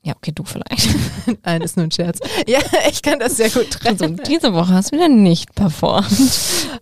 Ja, 0.05 0.15
okay, 0.17 0.33
du 0.35 0.43
vielleicht. 0.43 0.89
Nein, 1.45 1.63
ist 1.63 1.77
nur 1.77 1.85
ein 1.87 1.93
Scherz. 1.93 2.19
Ja, 2.49 2.59
ich 2.91 3.03
kann 3.03 3.21
das 3.21 3.37
sehr 3.37 3.51
gut 3.51 3.69
Also, 3.85 3.99
trennen. 4.07 4.21
diese 4.27 4.53
Woche 4.53 4.75
hast 4.75 4.91
du 4.91 4.97
wieder 4.97 5.09
nicht 5.09 5.55
performt. 5.55 6.09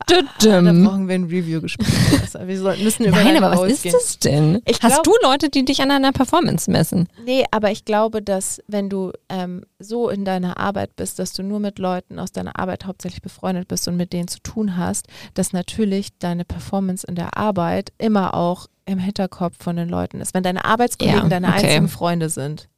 Da 0.07 0.23
Düm. 0.63 0.85
brauchen 0.85 1.07
wir 1.09 1.15
ein 1.15 1.25
Review-Gespräch. 1.25 1.87
Also, 2.35 2.39
Wir 2.49 2.77
müssen 2.83 3.05
über 3.05 3.23
Nein, 3.23 3.37
aber 3.43 3.57
was 3.61 3.71
ist 3.71 3.85
das 3.95 4.19
denn? 4.19 4.61
Ich 4.65 4.83
Hast 4.83 5.03
glaub- 5.03 5.05
du 5.05 5.13
Leute, 5.23 5.51
die 5.51 5.65
dich 5.65 5.83
an 5.83 5.91
deiner 5.91 6.11
Performance 6.13 6.69
messen? 6.71 7.09
Nee, 7.25 7.45
aber 7.51 7.71
ich 7.71 7.85
glaube, 7.85 8.23
dass 8.23 8.61
wenn 8.67 8.89
du 8.89 9.13
ähm, 9.29 9.63
so 9.79 10.09
in 10.09 10.25
deiner 10.25 10.59
Arbeit 10.59 10.97
bist, 10.97 11.19
dass 11.19 11.33
du 11.33 11.43
nur 11.43 11.61
mit 11.61 11.79
Leuten 11.79 12.19
aus 12.19 12.33
deiner 12.33 12.59
Arbeit 12.59 12.87
hauptsächlich 12.87 13.23
befreundet 13.23 13.69
bist 13.69 13.87
und 13.87 13.97
mit 13.97 14.13
denen 14.13 14.27
zu 14.29 14.41
tun 14.41 14.77
hast, 14.77 15.07
dass 15.35 15.53
natürlich 15.53 16.09
deine 16.19 16.45
Performance 16.45 17.07
in 17.07 17.15
der 17.15 17.37
Arbeit 17.37 17.93
immer 17.99 18.35
auch 18.35 18.67
im 18.87 18.99
Hinterkopf 18.99 19.55
von 19.63 19.77
den 19.77 19.89
Leuten 19.89 20.21
ist. 20.21 20.35
Wenn 20.35 20.43
deine 20.43 20.65
Arbeitskollegen 20.65 21.23
Ja, 21.25 21.29
deine 21.29 21.49
okay. 21.49 21.67
einzigen 21.67 21.89
Freunde 21.89 22.31
sind, 22.31 22.69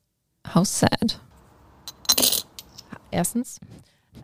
How 0.54 0.64
sad. 0.66 1.20
erstens. 3.10 3.60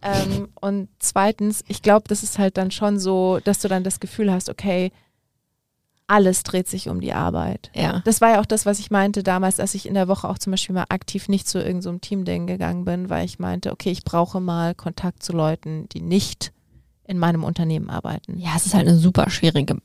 Ähm, 0.03 0.49
und 0.61 0.89
zweitens, 0.99 1.65
ich 1.67 1.83
glaube, 1.83 2.05
das 2.09 2.23
ist 2.23 2.39
halt 2.39 2.57
dann 2.57 2.71
schon 2.71 2.99
so, 2.99 3.41
dass 3.45 3.61
du 3.61 3.69
dann 3.69 3.85
das 3.85 4.01
Gefühl 4.01 4.33
hast, 4.33 4.49
okay, 4.49 4.93
alles 6.07 6.43
dreht 6.43 6.69
sich 6.69 6.89
um 6.89 7.01
die 7.01 7.13
Arbeit. 7.13 7.71
Ja. 7.75 8.01
Das 8.05 8.21
war 8.21 8.31
ja 8.31 8.41
auch 8.41 8.47
das, 8.47 8.65
was 8.65 8.79
ich 8.79 8.91
meinte 8.91 9.23
damals, 9.23 9.61
als 9.61 9.75
ich 9.75 9.87
in 9.87 9.95
der 9.95 10.09
Woche 10.09 10.29
auch 10.29 10.39
zum 10.39 10.53
Beispiel 10.53 10.75
mal 10.75 10.87
aktiv 10.89 11.29
nicht 11.29 11.47
zu 11.47 11.59
irgendeinem 11.59 11.97
so 11.97 11.99
Teamding 11.99 12.47
gegangen 12.47 12.85
bin, 12.85 13.11
weil 13.11 13.25
ich 13.27 13.39
meinte, 13.39 13.73
okay, 13.73 13.91
ich 13.91 14.05
brauche 14.05 14.41
mal 14.41 14.75
Kontakt 14.75 15.23
zu 15.23 15.33
Leuten, 15.33 15.89
die 15.91 16.01
nicht 16.01 16.53
in 17.05 17.19
meinem 17.19 17.45
Unternehmen 17.45 17.91
arbeiten. 17.91 18.39
Ja, 18.39 18.51
es 18.57 18.67
ist 18.67 18.75
halt 18.75 18.89
eine 18.89 18.97
super 18.97 19.29
schwierige 19.31 19.79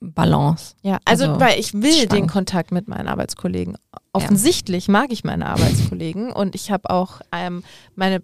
Balance. 0.00 0.74
Ja, 0.82 0.98
also, 1.04 1.24
Also, 1.26 1.40
weil 1.40 1.58
ich 1.58 1.74
will 1.74 1.92
schwankt. 1.92 2.12
den 2.12 2.26
Kontakt 2.28 2.72
mit 2.72 2.88
meinen 2.88 3.08
Arbeitskollegen. 3.08 3.76
Offensichtlich 4.24 4.88
mag 4.88 5.10
ich 5.10 5.24
meine 5.24 5.46
Arbeitskollegen 5.46 6.32
und 6.32 6.54
ich 6.54 6.70
habe 6.70 6.90
auch 6.90 7.20
ähm, 7.32 7.62
meine 7.96 8.22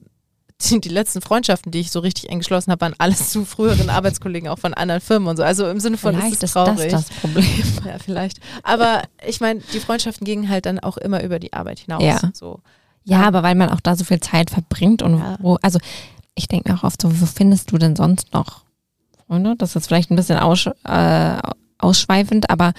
die, 0.71 0.81
die 0.81 0.89
letzten 0.89 1.21
Freundschaften, 1.21 1.73
die 1.73 1.81
ich 1.81 1.91
so 1.91 1.99
richtig 1.99 2.31
eng 2.31 2.39
geschlossen 2.39 2.71
habe, 2.71 2.81
waren 2.83 2.95
alles 2.99 3.31
zu 3.31 3.45
früheren 3.45 3.91
Arbeitskollegen 3.91 4.49
auch 4.49 4.59
von 4.59 4.73
anderen 4.73 5.01
Firmen 5.01 5.29
und 5.29 5.37
so. 5.37 5.43
Also 5.43 5.69
im 5.69 5.81
Sinne 5.81 5.97
von 5.97 6.15
Vielleicht 6.15 6.35
ist 6.35 6.43
es 6.45 6.51
ist 6.51 6.53
traurig. 6.53 6.93
das 6.93 7.07
das 7.09 7.17
Problem. 7.19 7.45
Ja, 7.85 7.99
vielleicht. 7.99 8.39
Aber 8.63 9.03
ich 9.27 9.41
meine, 9.41 9.61
die 9.73 9.81
Freundschaften 9.81 10.25
gingen 10.25 10.49
halt 10.49 10.67
dann 10.67 10.79
auch 10.79 10.97
immer 10.97 11.23
über 11.25 11.39
die 11.41 11.53
Arbeit 11.53 11.81
hinaus. 11.81 12.03
Ja. 12.05 12.21
So. 12.33 12.61
Ja, 13.03 13.21
Ja. 13.23 13.27
aber 13.29 13.43
weil 13.43 13.57
man 13.57 13.69
auch 13.71 13.81
da 13.81 13.97
so 13.97 14.05
viel 14.05 14.21
Zeit 14.21 14.49
verbringt 14.51 15.03
und 15.03 15.19
Ja. 15.19 15.37
wo, 15.41 15.59
also 15.61 15.81
ich 16.37 16.47
denke 16.47 16.71
mir 16.73 16.79
auch 16.79 16.85
oft 16.85 17.03
so, 17.03 17.21
wo 17.21 17.27
findest 17.27 17.73
du 17.73 17.77
denn 17.79 17.97
sonst 17.97 18.33
noch 18.33 18.63
Freunde? 19.27 19.57
Das 19.59 19.75
ist 19.75 19.87
vielleicht 19.89 20.11
ein 20.13 20.17
bisschen 20.17 20.39
aussch 20.39 20.71
äh, 20.85 21.39
ausschweifend, 21.79 22.49
aber 22.49 22.73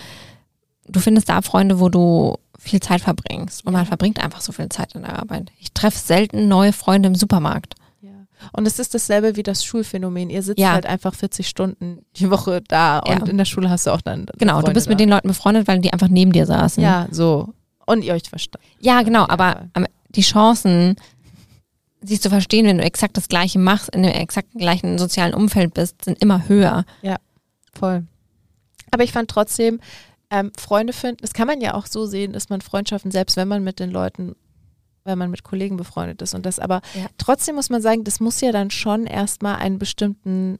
du 0.88 1.00
findest 1.02 1.28
da 1.30 1.42
Freunde, 1.42 1.80
wo 1.80 1.90
du 1.90 2.38
viel 2.60 2.80
Zeit 2.80 3.02
verbringst. 3.02 3.66
Und 3.66 3.74
man 3.74 3.84
Ja. 3.84 3.86
verbringt 3.88 4.24
einfach 4.24 4.42
so 4.42 4.52
viel 4.52 4.70
Zeit 4.70 4.94
in 4.96 5.02
der 5.02 5.18
Arbeit. 5.20 5.52
Ich 5.60 5.72
treffe 5.74 5.98
selten 6.00 6.48
neue 6.48 6.74
Freunde 6.74 7.08
im 7.08 7.16
Supermarkt. 7.16 7.76
Ja. 8.02 8.12
Und 8.54 8.66
es 8.68 8.80
ist 8.80 8.94
dasselbe 8.94 9.36
wie 9.36 9.44
das 9.44 9.64
Schulphänomen. 9.66 10.30
Ihr 10.30 10.42
sitzt 10.44 10.60
Ja. 10.60 10.74
halt 10.74 10.86
einfach 10.86 11.14
40 11.16 11.48
Stunden 11.48 12.06
die 12.16 12.30
Woche 12.32 12.62
da 12.68 13.02
Ja. 13.06 13.14
und 13.16 13.30
in 13.30 13.38
der 13.38 13.46
Schule 13.46 13.70
hast 13.70 13.88
du 13.88 13.92
auch 13.92 14.02
dann. 14.02 14.26
Genau, 14.38 14.56
du 14.56 14.62
Freunde 14.62 14.74
bist 14.74 14.88
mit 14.90 15.00
da. 15.00 15.04
den 15.04 15.10
Leuten 15.10 15.28
befreundet, 15.28 15.68
weil 15.68 15.80
die 15.80 15.92
einfach 15.94 16.08
neben 16.10 16.32
dir 16.32 16.46
saßen. 16.46 16.82
Ja, 16.84 17.08
so. 17.12 17.54
Und 17.86 18.04
ihr 18.04 18.14
euch 18.14 18.24
verstanden. 18.30 18.66
Ja, 18.80 19.02
genau, 19.04 19.22
Ja, 19.22 19.30
aber 19.30 19.68
am- 19.74 19.86
die 20.10 20.22
Chancen, 20.22 20.96
sie 22.02 22.20
zu 22.20 22.30
verstehen, 22.30 22.66
wenn 22.66 22.78
du 22.78 22.84
exakt 22.84 23.18
das 23.18 23.28
Gleiche 23.28 23.60
machst, 23.60 23.90
in 23.96 24.04
dem 24.04 24.12
exakt 24.12 24.50
gleichen 24.54 24.98
sozialen 24.98 25.34
Umfeld 25.34 25.74
bist, 25.74 26.06
sind 26.06 26.20
immer 26.22 26.48
höher. 26.48 26.86
Voll. 27.74 28.06
Aber 28.92 29.04
ich 29.04 29.12
fand 29.12 29.30
trotzdem, 29.30 29.80
ähm, 30.32 30.52
Freunde 30.58 30.94
finden, 30.94 31.18
das 31.22 31.34
kann 31.34 31.48
man 31.48 31.62
ja 31.62 31.74
auch 31.74 31.86
so 31.86 32.06
sehen, 32.06 32.34
dass 32.34 32.50
man 32.50 32.62
Freundschaften, 32.62 33.12
selbst 33.12 33.38
wenn 33.38 33.48
man 33.48 33.64
mit 33.64 33.80
den 33.80 33.92
Leuten, 33.92 34.36
wenn 35.04 35.18
man 35.18 35.30
mit 35.32 35.44
Kollegen 35.44 35.78
befreundet 35.78 36.22
ist 36.22 36.34
und 36.34 36.46
das, 36.46 36.60
aber 36.60 36.82
Ja. 36.94 37.08
trotzdem 37.18 37.56
muss 37.56 37.70
man 37.70 37.82
sagen, 37.82 38.04
das 38.04 38.20
muss 38.20 38.42
ja 38.42 38.52
dann 38.52 38.72
schon 38.72 39.06
erstmal 39.06 39.58
einen 39.58 39.78
bestimmten 39.80 40.58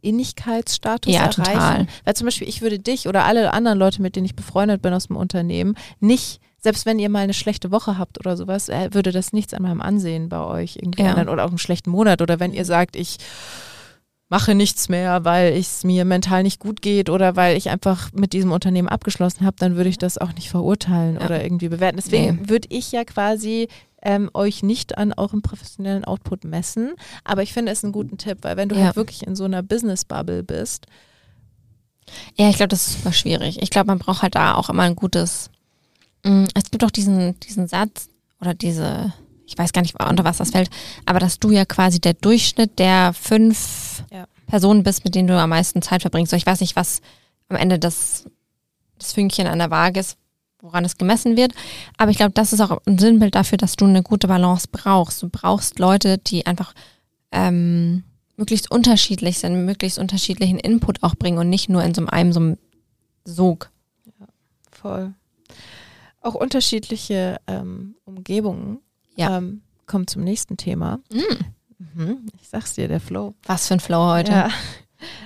Innigkeitsstatus 0.00 1.14
Ja, 1.14 1.22
erreichen. 1.26 1.42
total. 1.52 1.86
Weil 2.04 2.14
zum 2.16 2.26
Beispiel, 2.26 2.48
ich 2.48 2.60
würde 2.60 2.78
dich 2.78 3.06
oder 3.08 3.24
alle 3.24 3.52
anderen 3.52 3.78
Leute, 3.78 4.02
mit 4.02 4.16
denen 4.16 4.26
ich 4.26 4.34
befreundet 4.34 4.82
bin 4.82 4.92
aus 4.92 5.06
dem 5.06 5.16
Unternehmen, 5.16 5.74
nicht, 6.00 6.40
selbst 6.58 6.86
wenn 6.86 6.98
ihr 6.98 7.08
mal 7.08 7.20
eine 7.20 7.34
schlechte 7.34 7.70
Woche 7.70 7.98
habt 7.98 8.18
oder 8.18 8.36
sowas, 8.36 8.68
äh, 8.68 8.88
würde 8.92 9.12
das 9.12 9.32
nichts 9.32 9.54
an 9.54 9.62
meinem 9.62 9.80
Ansehen 9.80 10.28
bei 10.28 10.40
euch 10.44 10.76
irgendwie 10.76 11.02
Ja. 11.02 11.10
ändern 11.10 11.28
oder 11.28 11.44
auch 11.44 11.48
einen 11.50 11.58
schlechten 11.58 11.90
Monat 11.90 12.20
oder 12.22 12.40
wenn 12.40 12.52
ihr 12.52 12.64
sagt, 12.64 12.96
ich 12.96 13.18
mache 14.32 14.54
nichts 14.54 14.88
mehr, 14.88 15.24
weil 15.26 15.52
es 15.52 15.84
mir 15.84 16.06
mental 16.06 16.42
nicht 16.42 16.58
gut 16.58 16.80
geht 16.80 17.10
oder 17.10 17.36
weil 17.36 17.54
ich 17.56 17.68
einfach 17.68 18.10
mit 18.14 18.32
diesem 18.32 18.50
Unternehmen 18.50 18.88
abgeschlossen 18.88 19.44
habe, 19.44 19.56
dann 19.58 19.76
würde 19.76 19.90
ich 19.90 19.98
das 19.98 20.16
auch 20.16 20.32
nicht 20.32 20.48
verurteilen 20.48 21.16
Ja. 21.16 21.26
oder 21.26 21.44
irgendwie 21.44 21.68
bewerten. 21.68 21.98
Deswegen 22.02 22.36
Nee. 22.40 22.48
würde 22.48 22.66
ich 22.70 22.90
ja 22.92 23.04
quasi 23.04 23.68
ähm, 24.04 24.30
euch 24.34 24.62
nicht 24.62 24.96
an 24.98 25.12
eurem 25.12 25.42
professionellen 25.42 26.04
Output 26.04 26.44
messen, 26.44 26.94
aber 27.24 27.42
ich 27.42 27.52
finde 27.52 27.70
es 27.72 27.84
einen 27.84 27.92
guten 27.92 28.16
Tipp, 28.16 28.38
weil 28.40 28.56
wenn 28.56 28.68
du 28.70 28.74
Ja. 28.74 28.86
halt 28.86 28.96
wirklich 28.96 29.24
in 29.26 29.36
so 29.36 29.44
einer 29.44 29.62
Business-Bubble 29.62 30.42
bist, 30.42 30.86
Ja, 32.36 32.48
ich 32.50 32.56
glaube, 32.56 32.68
das 32.68 32.86
ist 32.88 32.94
super 32.98 33.12
schwierig. 33.12 33.62
Ich 33.62 33.70
glaube, 33.70 33.86
man 33.86 33.98
braucht 33.98 34.22
halt 34.22 34.34
da 34.34 34.54
auch 34.54 34.68
immer 34.70 34.82
ein 34.82 34.96
gutes. 34.96 35.50
Mm, 36.24 36.46
Es 36.54 36.70
gibt 36.70 36.82
auch 36.84 36.90
diesen, 36.90 37.38
diesen 37.40 37.68
Satz 37.68 38.08
oder 38.40 38.54
diese, 38.54 39.12
ich 39.46 39.56
weiß 39.58 39.72
gar 39.72 39.82
nicht, 39.82 40.00
unter 40.02 40.24
was 40.24 40.38
das 40.38 40.50
fällt, 40.50 40.70
aber 41.06 41.18
dass 41.18 41.38
du 41.38 41.50
ja 41.50 41.64
quasi 41.64 42.00
der 42.00 42.14
Durchschnitt 42.14 42.78
der 42.78 43.12
fünf 43.12 44.04
Ja. 44.10 44.26
Personen 44.46 44.82
bist, 44.82 45.04
mit 45.04 45.14
denen 45.14 45.28
du 45.28 45.38
am 45.38 45.50
meisten 45.50 45.82
Zeit 45.82 46.02
verbringst. 46.02 46.30
So, 46.30 46.36
ich 46.36 46.46
weiß 46.46 46.60
nicht, 46.60 46.76
was 46.76 47.00
am 47.48 47.56
Ende 47.56 47.78
das, 47.78 48.26
das 48.98 49.12
Fünkchen 49.12 49.46
an 49.46 49.58
der 49.58 49.70
Waage 49.70 50.00
ist, 50.00 50.16
woran 50.60 50.84
es 50.84 50.96
gemessen 50.98 51.36
wird. 51.36 51.52
Aber 51.96 52.10
ich 52.10 52.18
glaube, 52.18 52.32
das 52.32 52.52
ist 52.52 52.60
auch 52.60 52.78
ein 52.86 52.98
Sinnbild 52.98 53.34
dafür, 53.34 53.58
dass 53.58 53.76
du 53.76 53.84
eine 53.86 54.02
gute 54.02 54.28
Balance 54.28 54.68
brauchst. 54.70 55.22
Du 55.22 55.28
brauchst 55.28 55.78
Leute, 55.78 56.18
die 56.18 56.46
einfach 56.46 56.74
ähm, 57.32 58.04
möglichst 58.36 58.70
unterschiedlich 58.70 59.38
sind, 59.38 59.64
möglichst 59.64 59.98
unterschiedlichen 59.98 60.58
Input 60.58 61.02
auch 61.02 61.14
bringen 61.14 61.38
und 61.38 61.48
nicht 61.48 61.68
nur 61.68 61.82
in 61.82 61.94
so 61.94 62.06
einem 62.06 62.32
so 62.32 62.40
einem 62.40 62.58
Sog. 63.24 63.70
voll. 64.70 65.14
Auch 66.20 66.34
unterschiedliche 66.34 67.40
ähm, 67.46 67.96
Umgebungen. 68.04 68.78
Ja. 69.16 69.36
Ähm, 69.38 69.62
kommt 69.86 70.10
zum 70.10 70.22
nächsten 70.24 70.56
Thema. 70.56 71.00
Mhm. 71.78 72.26
Ich 72.40 72.48
sag's 72.48 72.74
dir, 72.74 72.88
der 72.88 73.00
Flow. 73.00 73.34
Was 73.44 73.68
für 73.68 73.74
ein 73.74 73.80
Flow 73.80 74.10
heute. 74.10 74.32
Ja. 74.32 74.50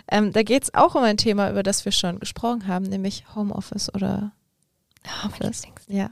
Ähm, 0.09 0.33
da 0.33 0.43
geht 0.43 0.63
es 0.65 0.75
auch 0.75 0.95
um 0.95 1.03
ein 1.03 1.17
Thema, 1.19 1.51
über 1.51 1.63
das 1.63 1.85
wir 1.85 1.93
schon 1.93 2.19
gesprochen 2.19 2.67
haben, 2.67 2.85
nämlich 2.87 3.25
Homeoffice 3.35 3.93
oder 3.95 4.33
Ah, 5.05 5.29
mein 5.29 5.51
Office. 5.51 5.63
Lieblings. 5.65 5.85
Ja. 5.89 6.11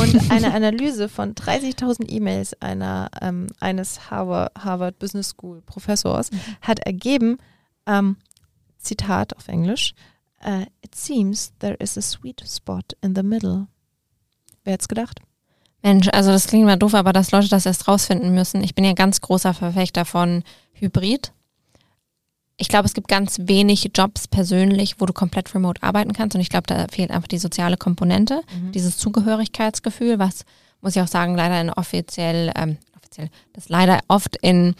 Und 0.00 0.30
eine 0.32 0.52
Analyse 0.54 1.08
von 1.08 1.34
30.000 1.34 2.08
E-Mails 2.10 2.60
einer, 2.60 3.08
ähm, 3.20 3.46
eines 3.60 4.10
Harvard, 4.10 4.52
Harvard 4.58 4.98
Business 4.98 5.28
School 5.28 5.60
Professors 5.62 6.32
Mhm. 6.32 6.40
hat 6.62 6.80
ergeben, 6.80 7.38
ähm, 7.86 8.16
Zitat 8.78 9.36
auf 9.36 9.48
Englisch, 9.48 9.94
Uh, 10.44 10.66
it 10.84 10.92
seems 10.96 11.52
there 11.60 11.74
is 11.74 11.96
a 11.96 12.02
sweet 12.02 12.42
spot 12.44 12.96
in 13.00 13.14
the 13.14 13.22
middle. 13.22 13.68
Wer 14.64 14.72
hätte 14.72 14.88
gedacht? 14.88 15.20
Mensch, 15.82 16.08
also 16.12 16.30
das 16.30 16.46
klingt 16.46 16.64
mal 16.64 16.76
doof, 16.76 16.94
aber 16.94 17.12
dass 17.12 17.32
Leute 17.32 17.48
das 17.48 17.66
erst 17.66 17.88
rausfinden 17.88 18.34
müssen. 18.34 18.62
Ich 18.62 18.74
bin 18.74 18.84
ja 18.84 18.92
ganz 18.92 19.20
großer 19.20 19.52
Verfechter 19.52 20.04
von 20.04 20.44
Hybrid. 20.74 21.32
Ich 22.56 22.68
glaube, 22.68 22.86
es 22.86 22.94
gibt 22.94 23.08
ganz 23.08 23.38
wenig 23.42 23.90
Jobs 23.94 24.28
persönlich, 24.28 25.00
wo 25.00 25.06
du 25.06 25.12
komplett 25.12 25.52
remote 25.54 25.82
arbeiten 25.82 26.12
kannst. 26.12 26.36
Und 26.36 26.40
ich 26.40 26.50
glaube, 26.50 26.66
da 26.68 26.86
fehlt 26.90 27.10
einfach 27.10 27.26
die 27.26 27.38
soziale 27.38 27.76
Komponente, 27.76 28.42
Mhm. 28.54 28.72
dieses 28.72 28.96
Zugehörigkeitsgefühl, 28.98 30.18
was, 30.20 30.44
muss 30.80 30.94
ich 30.94 31.02
auch 31.02 31.08
sagen, 31.08 31.34
leider 31.34 31.60
in 31.60 31.70
offiziell, 31.70 32.52
ähm, 32.54 32.76
offiziell, 32.96 33.30
das 33.52 33.68
leider 33.68 33.98
oft 34.06 34.36
in 34.36 34.74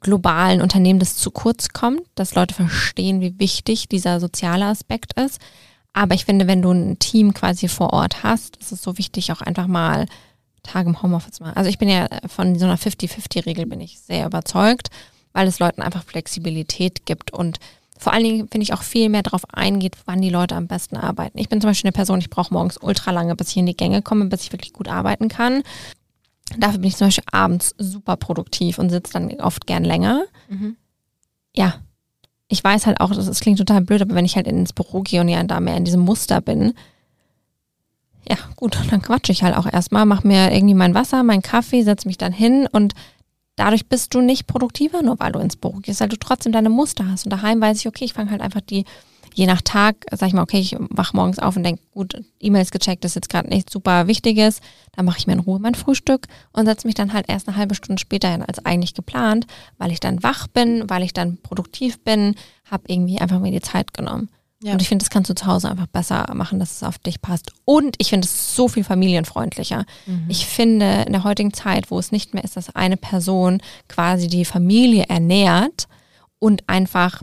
globalen 0.00 0.60
Unternehmen 0.60 0.98
das 0.98 1.16
zu 1.16 1.30
kurz 1.30 1.68
kommt, 1.70 2.02
dass 2.14 2.34
Leute 2.34 2.54
verstehen, 2.54 3.20
wie 3.20 3.38
wichtig 3.38 3.88
dieser 3.88 4.20
soziale 4.20 4.66
Aspekt 4.66 5.12
ist. 5.18 5.38
Aber 5.92 6.14
ich 6.14 6.24
finde, 6.24 6.46
wenn 6.46 6.62
du 6.62 6.70
ein 6.70 6.98
Team 6.98 7.34
quasi 7.34 7.68
vor 7.68 7.92
Ort 7.92 8.22
hast, 8.22 8.56
ist 8.56 8.72
es 8.72 8.82
so 8.82 8.98
wichtig, 8.98 9.32
auch 9.32 9.40
einfach 9.40 9.66
mal 9.66 10.06
Tage 10.62 10.88
im 10.88 11.02
Homeoffice 11.02 11.32
zu 11.32 11.42
machen. 11.42 11.56
Also 11.56 11.70
ich 11.70 11.78
bin 11.78 11.88
ja 11.88 12.08
von 12.26 12.58
so 12.58 12.66
einer 12.66 12.76
50-50-Regel 12.78 13.66
bin 13.66 13.80
ich 13.80 13.98
sehr 14.00 14.26
überzeugt, 14.26 14.90
weil 15.32 15.48
es 15.48 15.58
Leuten 15.58 15.82
einfach 15.82 16.04
Flexibilität 16.04 17.06
gibt 17.06 17.32
und 17.32 17.58
vor 17.98 18.12
allen 18.12 18.22
Dingen 18.22 18.48
finde 18.48 18.62
ich 18.62 18.72
auch 18.72 18.82
viel 18.82 19.08
mehr 19.08 19.24
darauf 19.24 19.42
eingeht, 19.52 19.96
wann 20.04 20.22
die 20.22 20.30
Leute 20.30 20.54
am 20.54 20.68
besten 20.68 20.96
arbeiten. 20.96 21.36
Ich 21.38 21.48
bin 21.48 21.60
zum 21.60 21.70
Beispiel 21.70 21.88
eine 21.88 21.96
Person, 21.96 22.20
ich 22.20 22.30
brauche 22.30 22.54
morgens 22.54 22.78
ultra 22.80 23.10
lange, 23.10 23.34
bis 23.34 23.50
ich 23.50 23.56
in 23.56 23.66
die 23.66 23.76
Gänge 23.76 24.02
komme, 24.02 24.26
bis 24.26 24.42
ich 24.42 24.52
wirklich 24.52 24.72
gut 24.72 24.86
arbeiten 24.86 25.28
kann. 25.28 25.64
Dafür 26.56 26.78
bin 26.78 26.88
ich 26.88 26.96
zum 26.96 27.08
Beispiel 27.08 27.24
abends 27.32 27.74
super 27.76 28.16
produktiv 28.16 28.78
und 28.78 28.90
sitze 28.90 29.14
dann 29.14 29.32
oft 29.40 29.66
gern 29.66 29.82
länger. 29.82 30.24
Ja, 31.56 31.80
ich 32.48 32.64
weiß 32.64 32.86
halt 32.86 33.00
auch, 33.00 33.14
das, 33.14 33.40
klingt 33.40 33.58
total 33.58 33.82
blöd, 33.82 34.02
aber 34.02 34.14
wenn 34.14 34.24
ich 34.24 34.36
halt 34.36 34.46
ins 34.46 34.72
Büro 34.72 35.02
gehe 35.02 35.20
und 35.20 35.28
ja 35.28 35.42
da 35.42 35.60
mehr 35.60 35.76
in 35.76 35.84
diesem 35.84 36.00
Muster 36.00 36.40
bin, 36.40 36.74
ja 38.28 38.36
gut, 38.56 38.78
dann 38.90 39.02
quatsche 39.02 39.32
ich 39.32 39.42
halt 39.42 39.56
auch 39.56 39.66
erstmal, 39.70 40.06
mache 40.06 40.26
mir 40.26 40.52
irgendwie 40.52 40.74
mein 40.74 40.94
Wasser, 40.94 41.22
meinen 41.22 41.42
Kaffee, 41.42 41.82
setze 41.82 42.08
mich 42.08 42.18
dann 42.18 42.32
hin 42.32 42.66
und 42.70 42.94
dadurch 43.56 43.86
bist 43.88 44.14
du 44.14 44.20
nicht 44.20 44.46
produktiver, 44.46 45.02
nur 45.02 45.18
weil 45.20 45.32
du 45.32 45.40
ins 45.40 45.56
Büro 45.56 45.78
gehst, 45.82 46.00
weil 46.00 46.08
du 46.08 46.16
trotzdem 46.16 46.52
deine 46.52 46.70
Muster 46.70 47.10
hast. 47.10 47.24
Und 47.24 47.30
daheim 47.30 47.60
weiß 47.60 47.78
ich, 47.78 47.88
okay, 47.88 48.04
ich 48.04 48.12
fange 48.12 48.30
halt 48.30 48.40
einfach 48.40 48.60
die, 48.60 48.84
je 49.38 49.46
nach 49.46 49.62
Tag, 49.62 50.04
sag 50.10 50.26
ich 50.26 50.34
mal, 50.34 50.42
okay, 50.42 50.58
ich 50.58 50.74
wach 50.90 51.12
morgens 51.12 51.38
auf 51.38 51.56
und 51.56 51.62
denke, 51.62 51.80
gut, 51.92 52.20
E-Mails 52.40 52.72
gecheckt, 52.72 53.04
das 53.04 53.12
ist 53.12 53.14
jetzt 53.14 53.28
gerade 53.28 53.48
nichts 53.48 53.72
super 53.72 54.08
Wichtiges, 54.08 54.60
dann 54.96 55.04
mache 55.04 55.18
ich 55.18 55.28
mir 55.28 55.34
in 55.34 55.38
Ruhe 55.38 55.60
mein 55.60 55.76
Frühstück 55.76 56.26
und 56.52 56.66
setze 56.66 56.88
mich 56.88 56.96
dann 56.96 57.12
halt 57.12 57.26
erst 57.28 57.46
eine 57.46 57.56
halbe 57.56 57.76
Stunde 57.76 58.00
später 58.00 58.28
hin 58.28 58.42
als 58.42 58.66
eigentlich 58.66 58.94
geplant, 58.94 59.46
weil 59.78 59.92
ich 59.92 60.00
dann 60.00 60.24
wach 60.24 60.48
bin, 60.48 60.90
weil 60.90 61.04
ich 61.04 61.12
dann 61.12 61.36
produktiv 61.36 62.02
bin, 62.02 62.34
habe 62.68 62.82
irgendwie 62.88 63.20
einfach 63.20 63.38
mir 63.38 63.52
die 63.52 63.60
Zeit 63.60 63.94
genommen. 63.94 64.28
Ja. 64.60 64.72
Und 64.72 64.82
ich 64.82 64.88
finde, 64.88 65.04
das 65.04 65.10
kannst 65.10 65.30
du 65.30 65.36
zu 65.36 65.46
Hause 65.46 65.70
einfach 65.70 65.86
besser 65.86 66.26
machen, 66.34 66.58
dass 66.58 66.72
es 66.72 66.82
auf 66.82 66.98
dich 66.98 67.22
passt. 67.22 67.52
Und 67.64 67.94
ich 67.98 68.08
finde 68.08 68.26
es 68.26 68.56
so 68.56 68.66
viel 68.66 68.82
familienfreundlicher. 68.82 69.84
Mhm. 70.06 70.26
Ich 70.26 70.46
finde, 70.46 71.04
in 71.06 71.12
der 71.12 71.22
heutigen 71.22 71.52
Zeit, 71.52 71.92
wo 71.92 71.98
es 72.00 72.10
nicht 72.10 72.34
mehr 72.34 72.42
ist, 72.42 72.56
dass 72.56 72.74
eine 72.74 72.96
Person 72.96 73.62
quasi 73.86 74.26
die 74.26 74.44
Familie 74.44 75.04
ernährt 75.04 75.86
und 76.40 76.68
einfach 76.68 77.22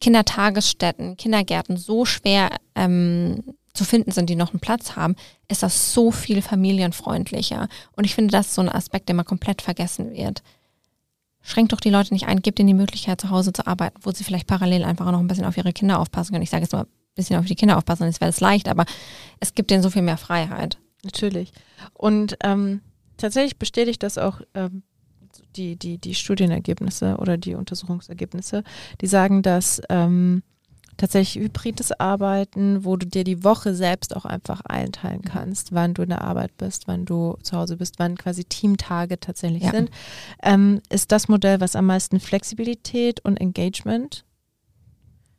Kindertagesstätten, 0.00 1.16
Kindergärten 1.16 1.76
so 1.76 2.04
schwer 2.04 2.50
ähm, 2.74 3.42
zu 3.74 3.84
finden 3.84 4.10
sind, 4.10 4.28
die 4.28 4.36
noch 4.36 4.50
einen 4.50 4.60
Platz 4.60 4.96
haben, 4.96 5.14
ist 5.48 5.62
das 5.62 5.92
so 5.94 6.10
viel 6.10 6.42
familienfreundlicher. 6.42 7.68
Und 7.92 8.04
ich 8.04 8.14
finde, 8.14 8.32
das 8.32 8.48
ist 8.48 8.54
so 8.54 8.62
ein 8.62 8.68
Aspekt, 8.68 9.08
der 9.08 9.14
mal 9.14 9.24
komplett 9.24 9.62
vergessen 9.62 10.12
wird. 10.12 10.42
Schränkt 11.40 11.72
doch 11.72 11.80
die 11.80 11.90
Leute 11.90 12.12
nicht 12.12 12.26
ein, 12.26 12.42
gebt 12.42 12.58
ihnen 12.58 12.66
die 12.66 12.74
Möglichkeit, 12.74 13.20
zu 13.20 13.30
Hause 13.30 13.52
zu 13.52 13.66
arbeiten, 13.66 13.98
wo 14.02 14.10
sie 14.10 14.24
vielleicht 14.24 14.46
parallel 14.46 14.84
einfach 14.84 15.06
auch 15.06 15.12
noch 15.12 15.20
ein 15.20 15.28
bisschen 15.28 15.44
auf 15.44 15.56
ihre 15.56 15.72
Kinder 15.72 16.00
aufpassen 16.00 16.32
können. 16.32 16.42
Ich 16.42 16.50
sage 16.50 16.64
jetzt 16.64 16.72
mal 16.72 16.82
ein 16.82 16.88
bisschen 17.14 17.38
auf 17.38 17.46
die 17.46 17.54
Kinder 17.54 17.78
aufpassen, 17.78 18.04
das 18.06 18.20
wäre 18.20 18.30
es 18.30 18.40
leicht, 18.40 18.68
aber 18.68 18.84
es 19.40 19.54
gibt 19.54 19.70
denen 19.70 19.82
so 19.82 19.90
viel 19.90 20.02
mehr 20.02 20.18
Freiheit. 20.18 20.78
Natürlich. 21.04 21.52
Und 21.94 22.36
ähm, 22.42 22.80
tatsächlich 23.16 23.58
bestätigt 23.58 24.02
das 24.02 24.18
auch 24.18 24.40
ähm, 24.54 24.82
die, 25.56 25.76
die, 25.76 25.98
die 25.98 26.14
Studienergebnisse 26.14 27.16
oder 27.18 27.36
die 27.36 27.54
Untersuchungsergebnisse, 27.54 28.62
die 29.00 29.06
sagen, 29.06 29.42
dass 29.42 29.80
ähm, 29.88 30.42
tatsächlich 30.96 31.42
hybrides 31.42 31.92
Arbeiten, 31.92 32.84
wo 32.84 32.96
du 32.96 33.06
dir 33.06 33.24
die 33.24 33.44
Woche 33.44 33.74
selbst 33.74 34.14
auch 34.16 34.24
einfach 34.24 34.60
einteilen 34.62 35.22
kannst, 35.22 35.72
wann 35.72 35.94
du 35.94 36.02
in 36.02 36.08
der 36.10 36.22
Arbeit 36.22 36.56
bist, 36.58 36.88
wann 36.88 37.04
du 37.04 37.36
zu 37.42 37.56
Hause 37.56 37.76
bist, 37.76 37.98
wann 37.98 38.16
quasi 38.16 38.44
Teamtage 38.44 39.18
tatsächlich 39.20 39.62
Ja. 39.62 39.70
sind, 39.70 39.90
ähm, 40.42 40.80
ist 40.90 41.12
das 41.12 41.28
Modell, 41.28 41.60
was 41.60 41.76
am 41.76 41.86
meisten 41.86 42.20
Flexibilität 42.20 43.20
und 43.24 43.36
Engagement, 43.40 44.24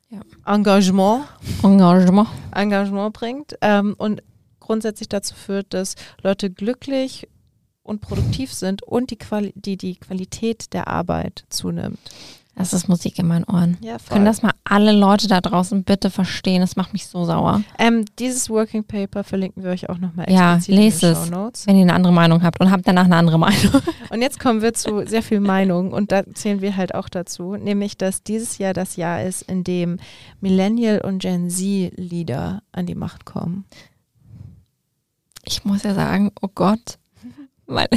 Ja. 0.08 0.22
Engagement 0.46 1.24
Engagement. 1.62 2.28
Engagement 2.54 3.12
bringt 3.12 3.56
ähm, 3.60 3.94
und 3.98 4.22
grundsätzlich 4.58 5.08
dazu 5.08 5.34
führt, 5.34 5.72
dass 5.74 5.94
Leute 6.22 6.50
glücklich 6.50 7.28
und 7.90 8.00
produktiv 8.00 8.52
sind 8.54 8.82
und 8.82 9.10
die, 9.10 9.16
Quali 9.16 9.52
die, 9.54 9.76
die 9.76 9.96
Qualität 9.96 10.72
der 10.72 10.88
Arbeit 10.88 11.44
zunimmt. 11.50 11.98
Das 12.56 12.74
ist 12.74 12.88
Musik 12.88 13.18
in 13.18 13.26
meinen 13.26 13.44
Ohren. 13.44 13.78
Ja, 13.80 13.96
Können 14.10 14.26
das 14.26 14.42
mal 14.42 14.52
alle 14.64 14.92
Leute 14.92 15.28
da 15.28 15.40
draußen 15.40 15.82
bitte 15.82 16.10
verstehen? 16.10 16.60
Das 16.60 16.76
macht 16.76 16.92
mich 16.92 17.06
so 17.06 17.24
sauer. 17.24 17.62
ähm, 17.78 18.04
dieses 18.18 18.50
Working 18.50 18.84
Paper 18.84 19.24
verlinken 19.24 19.62
wir 19.62 19.70
euch 19.70 19.88
auch 19.88 19.96
nochmal 19.96 20.26
Ja, 20.30 20.56
explizit 20.56 20.78
in 20.78 20.84
lest 20.84 21.02
den 21.02 21.12
es. 21.12 21.18
Show 21.26 21.30
Notes. 21.30 21.66
Wenn 21.66 21.76
ihr 21.76 21.82
eine 21.82 21.94
andere 21.94 22.12
Meinung 22.12 22.42
habt 22.42 22.60
und 22.60 22.70
habt 22.70 22.86
danach 22.86 23.04
eine 23.06 23.16
andere 23.16 23.38
Meinung. 23.38 23.80
Und 24.10 24.20
jetzt 24.20 24.40
kommen 24.40 24.60
wir 24.60 24.74
zu 24.74 25.06
sehr 25.06 25.22
viel 25.22 25.38
Meinung 25.40 25.92
und 25.92 26.10
da 26.10 26.24
zählen 26.34 26.60
wir 26.60 26.76
halt 26.76 26.96
auch 26.96 27.08
dazu, 27.08 27.54
nämlich 27.54 27.96
dass 27.96 28.24
dieses 28.24 28.58
Jahr 28.58 28.74
das 28.74 28.96
Jahr 28.96 29.22
ist, 29.22 29.42
in 29.42 29.62
dem 29.62 29.98
Millennial 30.40 31.00
und 31.00 31.20
Gen 31.20 31.48
Z 31.48 31.92
Leader 31.96 32.62
an 32.72 32.86
die 32.86 32.96
Macht 32.96 33.24
kommen. 33.24 33.64
Ich 35.44 35.64
muss 35.64 35.84
ja 35.84 35.94
sagen, 35.94 36.32
oh 36.42 36.48
Gott. 36.54 36.98
Weil, 37.70 37.88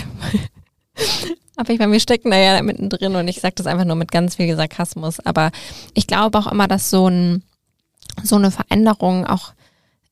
aber 1.55 1.69
ich 1.71 1.79
meine, 1.79 1.91
wir 1.91 1.99
stecken 1.99 2.31
da 2.31 2.37
ja 2.37 2.61
mittendrin 2.61 3.15
und 3.15 3.27
ich 3.27 3.41
sage 3.41 3.55
das 3.55 3.67
einfach 3.67 3.85
nur 3.85 3.95
mit 3.95 4.11
ganz 4.11 4.35
viel 4.35 4.55
Sarkasmus. 4.55 5.19
Aber 5.19 5.51
ich 5.93 6.07
glaube 6.07 6.37
auch 6.37 6.47
immer, 6.47 6.67
dass 6.67 6.89
so, 6.89 7.07
ein, 7.07 7.43
so 8.23 8.35
eine 8.35 8.51
Veränderung 8.51 9.25
auch 9.25 9.53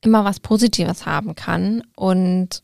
immer 0.01 0.25
was 0.25 0.39
Positives 0.39 1.05
haben 1.05 1.35
kann 1.35 1.83
und 1.95 2.63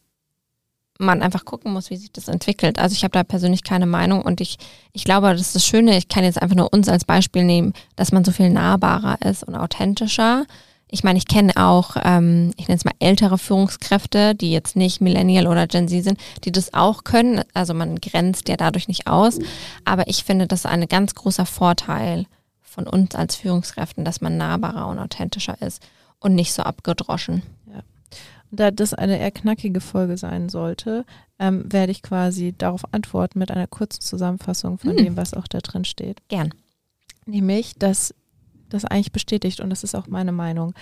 man 1.00 1.22
einfach 1.22 1.46
gucken 1.46 1.74
muss, 1.74 1.90
wie 1.90 1.98
sich 1.98 2.12
das 2.12 2.28
entwickelt. 2.28 2.80
Also 2.80 2.94
ich 2.94 3.04
habe 3.04 3.12
da 3.12 3.24
persönlich 3.24 3.64
keine 3.64 3.86
Meinung 3.86 4.24
und 4.24 4.42
ich, 4.42 4.58
ich 4.94 5.04
glaube, 5.04 5.32
das 5.32 5.42
ist 5.42 5.56
das 5.56 5.66
Schöne, 5.66 5.98
ich 5.98 6.08
kann 6.08 6.24
jetzt 6.24 6.42
einfach 6.42 6.56
nur 6.56 6.74
uns 6.74 6.90
als 6.90 7.06
Beispiel 7.06 7.44
nehmen, 7.44 7.74
dass 7.96 8.12
man 8.12 8.26
so 8.26 8.32
viel 8.32 8.50
nahbarer 8.50 9.22
ist 9.22 9.44
und 9.44 9.56
authentischer. 9.56 10.46
Ich 10.90 11.04
meine, 11.04 11.18
ich 11.18 11.28
kenne 11.28 11.52
auch, 11.58 11.98
ähm, 12.02 12.52
ich 12.58 12.68
nenne 12.68 12.78
es 12.78 12.86
mal 12.86 12.94
ältere 13.00 13.38
Führungskräfte, 13.38 14.36
die 14.36 14.52
jetzt 14.52 14.76
nicht 14.76 15.02
Millennial 15.02 15.48
oder 15.48 15.68
Gen 15.68 15.88
Z 15.90 16.04
sind, 16.04 16.20
die 16.46 16.52
das 16.52 16.74
auch 16.74 17.04
können. 17.04 17.44
Also 17.54 17.74
man 17.74 18.00
grenzt 18.00 18.48
ja 18.48 18.56
dadurch 18.56 18.88
nicht 18.88 19.08
aus. 19.08 19.38
Aber 19.84 20.08
ich 20.08 20.24
finde, 20.24 20.48
das 20.48 20.62
ist 20.62 20.66
ein 20.66 20.88
ganz 20.88 21.14
großer 21.16 21.46
Vorteil 21.46 22.26
von 22.62 22.88
uns 22.88 23.16
als 23.16 23.36
Führungskräften, 23.36 24.06
dass 24.06 24.22
man 24.22 24.38
nahbarer 24.38 24.88
und 24.88 25.00
authentischer 25.00 25.62
ist 25.62 25.82
und 26.20 26.36
nicht 26.36 26.54
so 26.54 26.64
abgedroschen. 26.64 27.44
Und 28.50 28.60
da 28.62 28.72
das 28.72 28.94
eine 28.94 29.20
eher 29.20 29.32
knackige 29.32 29.82
Folge 29.82 30.18
sein 30.18 30.48
sollte, 30.48 31.04
ähm, 31.38 31.66
werde 31.70 31.92
ich 31.92 32.02
quasi 32.02 32.56
darauf 32.58 32.94
antworten 32.94 33.40
mit 33.40 33.52
einer 33.52 33.68
kurzen 33.68 34.00
Zusammenfassung 34.00 34.78
von 34.78 34.92
Hm. 34.92 34.98
dem, 34.98 35.18
was 35.18 35.34
auch 35.34 35.48
da 35.48 35.60
drin 35.60 35.84
steht. 35.84 36.22
Gern. 36.30 36.54
Nämlich, 37.26 37.76
dass 37.78 38.14
das 38.70 38.86
eigentlich 38.86 39.12
bestätigt 39.12 39.60
und 39.62 39.70
das 39.70 39.84
ist 39.84 39.96
auch 39.96 40.08
meine 40.08 40.32
Meinung. 40.32 40.74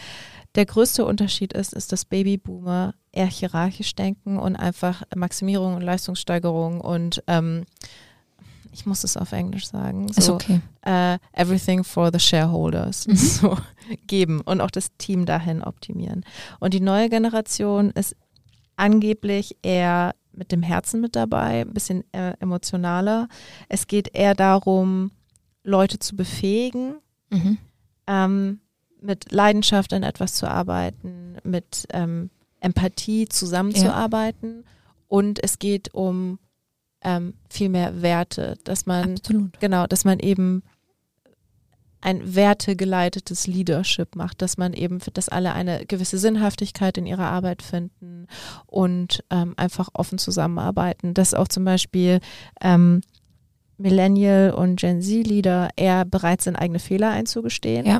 Der 0.55 0.65
größte 0.65 1.05
Unterschied 1.05 1.53
ist, 1.53 1.73
ist, 1.73 1.91
dass 1.91 2.05
Babyboomer 2.05 2.93
eher 3.11 3.25
hierarchisch 3.27 3.93
denken 3.95 4.37
und 4.39 4.55
einfach 4.55 5.03
Maximierung 5.15 5.75
und 5.75 5.81
Leistungssteigerung 5.81 6.81
und 6.81 7.23
ähm, 7.27 7.65
ich 8.71 8.85
muss 8.85 9.03
es 9.05 9.15
auf 9.15 9.31
Englisch 9.31 9.67
sagen. 9.67 10.09
Ist 10.09 10.21
So, 10.23 10.33
okay. 10.35 10.59
äh, 10.85 11.17
everything 11.33 11.83
for 11.83 12.09
the 12.11 12.19
shareholders 12.19 13.07
Mhm. 13.07 13.15
so 13.15 13.57
geben 14.07 14.41
und 14.41 14.59
auch 14.61 14.71
das 14.71 14.89
Team 14.97 15.25
dahin 15.25 15.63
optimieren. 15.63 16.25
Und 16.59 16.73
die 16.73 16.81
neue 16.81 17.09
Generation 17.09 17.91
ist 17.91 18.15
angeblich 18.75 19.55
eher 19.61 20.13
mit 20.33 20.51
dem 20.51 20.61
Herzen 20.63 20.99
mit 20.99 21.15
dabei, 21.15 21.61
ein 21.61 21.73
bisschen 21.73 22.03
äh, 22.13 22.33
emotionaler. 22.39 23.29
Es 23.69 23.87
geht 23.87 24.13
eher 24.13 24.35
darum, 24.35 25.11
Leute 25.63 25.99
zu 25.99 26.15
befähigen, 26.15 26.95
Mhm. 27.31 27.57
Ähm, 28.07 28.59
mit 29.01 29.31
Leidenschaft 29.31 29.93
an 29.93 30.03
etwas 30.03 30.33
zu 30.33 30.49
arbeiten, 30.49 31.37
mit 31.43 31.87
ähm, 31.91 32.29
Empathie 32.59 33.27
zusammenzuarbeiten. 33.27 34.65
Und 35.07 35.43
es 35.43 35.59
geht 35.59 35.93
um 35.93 36.39
ähm, 37.01 37.35
viel 37.49 37.69
mehr 37.69 38.01
Werte, 38.01 38.57
dass 38.63 38.85
man 38.85 39.13
Absolut. 39.13 39.59
Genau, 39.59 39.85
dass 39.85 40.05
man 40.05 40.19
eben 40.19 40.63
ein 42.05 42.35
wertegeleitetes 42.35 43.47
Leadership 43.47 44.15
macht, 44.15 44.43
dass 44.43 44.57
man 44.57 44.73
eben, 44.73 44.99
dass 45.13 45.27
alle 45.27 45.53
eine 45.53 45.85
gewisse 45.87 46.19
Sinnhaftigkeit 46.19 46.99
in 46.99 47.07
ihrer 47.07 47.25
Arbeit 47.25 47.63
finden 47.63 48.27
und 48.67 49.23
ähm, 49.31 49.55
einfach 49.57 49.89
offen 49.93 50.19
zusammenarbeiten. 50.19 51.15
Dass 51.15 51.33
auch 51.33 51.47
zum 51.47 51.65
Beispiel 51.65 52.19
ähm, 52.61 53.01
Millennial 53.77 54.51
und 54.51 54.77
Gen 54.79 55.01
Z-Leader 55.01 55.69
eher 55.75 56.05
bereit 56.05 56.41
sind, 56.41 56.55
eigene 56.55 56.79
Fehler 56.79 57.09
einzugestehen. 57.11 57.85
Ja. 57.85 57.99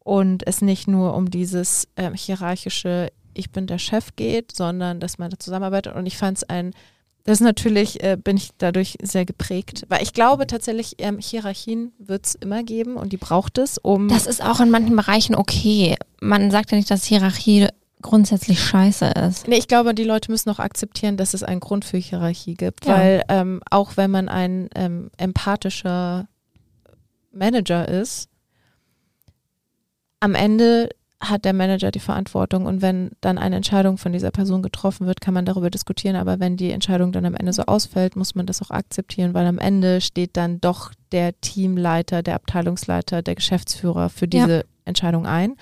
und 0.00 0.46
es 0.46 0.62
nicht 0.62 0.86
nur 0.86 1.14
um 1.14 1.30
dieses 1.30 1.88
ähm, 1.96 2.14
hierarchische, 2.14 3.10
ich 3.34 3.50
bin 3.50 3.66
der 3.66 3.78
Chef 3.78 4.10
geht, 4.14 4.54
sondern 4.54 5.00
dass 5.00 5.18
man 5.18 5.30
da 5.30 5.38
zusammenarbeitet. 5.38 5.96
Und 5.96 6.06
ich 6.06 6.16
fand 6.16 6.38
es 6.38 6.44
ein, 6.44 6.72
das 7.24 7.38
ist 7.40 7.44
natürlich, 7.44 8.02
äh, 8.04 8.16
bin 8.16 8.36
ich 8.36 8.50
dadurch 8.56 8.96
sehr 9.02 9.24
geprägt, 9.24 9.84
weil 9.88 10.02
ich 10.04 10.12
glaube 10.12 10.46
tatsächlich, 10.46 10.94
ähm, 10.98 11.18
Hierarchien 11.18 11.92
wird 11.98 12.24
es 12.24 12.34
immer 12.36 12.62
geben 12.62 12.94
und 12.94 13.12
die 13.12 13.16
braucht 13.16 13.58
es, 13.58 13.78
um. 13.78 14.06
Das 14.06 14.28
ist 14.28 14.44
auch 14.44 14.60
in 14.60 14.70
manchen 14.70 14.94
Bereichen 14.94 15.34
okay. 15.34 15.96
Man 16.20 16.52
sagt 16.52 16.70
ja 16.70 16.76
nicht, 16.76 16.90
dass 16.90 17.04
Hierarchie 17.04 17.66
grundsätzlich 18.02 18.60
scheiße 18.62 19.06
ist. 19.06 19.48
Nee, 19.48 19.56
ich 19.56 19.68
glaube, 19.68 19.94
die 19.94 20.04
Leute 20.04 20.30
müssen 20.30 20.50
auch 20.50 20.58
akzeptieren, 20.58 21.16
dass 21.16 21.34
es 21.34 21.42
einen 21.42 21.60
Grund 21.60 21.84
für 21.84 21.96
Hierarchie 21.96 22.54
gibt, 22.54 22.84
Ja. 22.86 22.94
weil 22.94 23.22
ähm, 23.28 23.60
auch 23.70 23.96
wenn 23.96 24.10
man 24.10 24.28
ein 24.28 24.68
ähm, 24.74 25.10
empathischer 25.16 26.28
Manager 27.32 27.88
ist, 27.88 28.28
am 30.20 30.34
Ende 30.34 30.88
hat 31.18 31.46
der 31.46 31.54
Manager 31.54 31.90
die 31.90 31.98
Verantwortung 32.00 32.66
und 32.66 32.82
wenn 32.82 33.10
dann 33.22 33.38
eine 33.38 33.56
Entscheidung 33.56 33.96
von 33.96 34.12
dieser 34.12 34.30
Person 34.30 34.62
getroffen 34.62 35.06
wird, 35.06 35.22
kann 35.22 35.32
man 35.32 35.46
darüber 35.46 35.70
diskutieren, 35.70 36.14
aber 36.14 36.40
wenn 36.40 36.58
die 36.58 36.70
Entscheidung 36.70 37.10
dann 37.10 37.24
am 37.24 37.34
Ende 37.34 37.54
so 37.54 37.62
ausfällt, 37.62 38.16
muss 38.16 38.34
man 38.34 38.44
das 38.44 38.60
auch 38.62 38.70
akzeptieren, 38.70 39.32
weil 39.32 39.46
am 39.46 39.58
Ende 39.58 40.02
steht 40.02 40.36
dann 40.36 40.60
doch 40.60 40.92
der 41.12 41.38
Teamleiter, 41.40 42.22
der 42.22 42.34
Abteilungsleiter, 42.34 43.22
der 43.22 43.34
Geschäftsführer 43.34 44.10
für 44.10 44.26
Ja. 44.30 44.44
diese 44.46 44.64
Entscheidung 44.84 45.26
ein. 45.26 45.56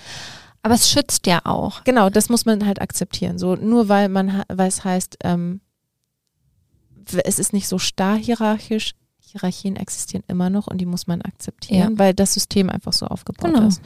Aber 0.65 0.75
es 0.75 0.89
schützt 0.91 1.27
ja 1.27 1.41
auch. 1.45 1.85
Genau, 1.85 2.09
das 2.09 2.31
muss 2.31 2.47
man 2.47 2.65
halt 2.65 2.81
akzeptieren. 2.81 3.39
So 3.39 3.55
nur 3.55 3.91
weil 3.91 4.09
man, 4.09 4.43
weil 4.49 4.69
es 4.69 4.83
heißt, 4.83 5.19
ähm, 5.23 5.61
es 7.25 7.39
ist 7.39 7.53
nicht 7.53 7.69
so 7.69 7.79
starr 7.79 8.17
hierarchisch. 8.17 8.95
Hierarchien 9.19 9.75
existieren 9.77 10.23
immer 10.29 10.49
noch 10.49 10.69
und 10.69 10.79
die 10.79 10.87
muss 10.87 11.07
man 11.09 11.21
akzeptieren, 11.21 11.99
weil 11.99 12.15
das 12.15 12.35
System 12.35 12.71
einfach 12.71 12.93
so 12.93 13.07
aufgebaut 13.07 13.53
Genau. 13.53 13.67
ist. 13.67 13.83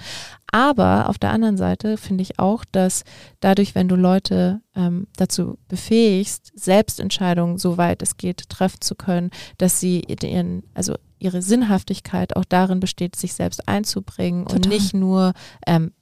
Aber 0.52 1.08
auf 1.08 1.18
der 1.18 1.30
anderen 1.32 1.56
Seite 1.56 1.96
finde 1.96 2.20
ich 2.22 2.38
auch, 2.38 2.64
dass 2.70 3.02
dadurch, 3.40 3.74
wenn 3.74 3.88
du 3.88 3.96
Leute 3.96 4.60
ähm, 4.76 5.06
dazu 5.16 5.58
befähigst, 5.68 6.52
Selbstentscheidungen, 6.54 7.56
soweit 7.56 8.02
es 8.02 8.18
geht, 8.18 8.50
treffen 8.50 8.82
zu 8.82 8.94
können, 8.94 9.30
dass 9.56 9.80
sie 9.80 10.00
ihren, 10.22 10.64
also 10.74 10.94
ihre 11.18 11.40
Sinnhaftigkeit 11.40 12.36
auch 12.36 12.44
darin 12.44 12.78
besteht, 12.78 13.16
sich 13.16 13.32
selbst 13.32 13.66
einzubringen 13.68 14.42
und 14.42 14.64
Total. 14.64 14.68
nicht 14.68 14.92
nur 14.92 15.32
ähm, 15.66 15.92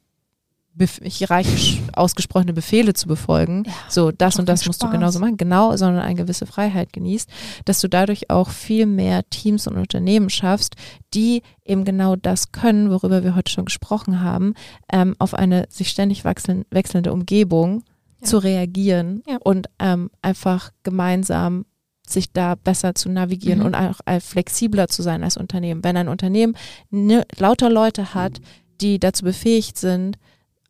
hierarchisch 1.03 1.79
ausgesprochene 1.93 2.53
Befehle 2.53 2.93
zu 2.93 3.07
befolgen, 3.07 3.63
Ja, 3.65 3.73
so 3.89 4.11
das 4.11 4.37
und 4.39 4.47
das 4.47 4.65
musst 4.65 4.81
du 4.81 4.87
Spaß. 4.87 4.93
genauso 4.99 5.19
machen, 5.19 5.37
genau, 5.37 5.75
sondern 5.75 6.03
eine 6.03 6.15
gewisse 6.15 6.45
Freiheit 6.45 6.93
genießt, 6.93 7.29
dass 7.65 7.81
du 7.81 7.87
dadurch 7.87 8.29
auch 8.29 8.49
viel 8.49 8.85
mehr 8.85 9.27
Teams 9.29 9.67
und 9.67 9.77
Unternehmen 9.77 10.29
schaffst, 10.29 10.75
die 11.13 11.41
eben 11.65 11.85
genau 11.85 12.15
das 12.15 12.51
können, 12.51 12.89
worüber 12.91 13.23
wir 13.23 13.35
heute 13.35 13.51
schon 13.51 13.65
gesprochen 13.65 14.21
haben, 14.21 14.53
ähm, 14.91 15.15
auf 15.19 15.33
eine 15.33 15.65
sich 15.69 15.89
ständig 15.89 16.23
wechseln, 16.25 16.65
wechselnde 16.69 17.11
Umgebung 17.13 17.83
Ja. 18.21 18.27
zu 18.27 18.37
reagieren 18.39 19.23
Ja. 19.27 19.37
und 19.43 19.67
ähm, 19.79 20.09
einfach 20.21 20.71
gemeinsam 20.83 21.65
sich 22.07 22.31
da 22.31 22.55
besser 22.55 22.95
zu 22.95 23.09
navigieren 23.09 23.59
Mhm. 23.59 23.65
und 23.65 23.75
auch 23.75 23.99
äh, 24.05 24.19
flexibler 24.21 24.87
zu 24.87 25.01
sein 25.03 25.23
als 25.23 25.35
Unternehmen. 25.37 25.83
Wenn 25.83 25.97
ein 25.97 26.07
Unternehmen 26.07 26.55
ne, 26.89 27.25
lauter 27.37 27.69
Leute 27.69 28.13
hat, 28.13 28.39
die 28.79 28.97
dazu 28.99 29.25
befähigt 29.25 29.77
sind, 29.77 30.17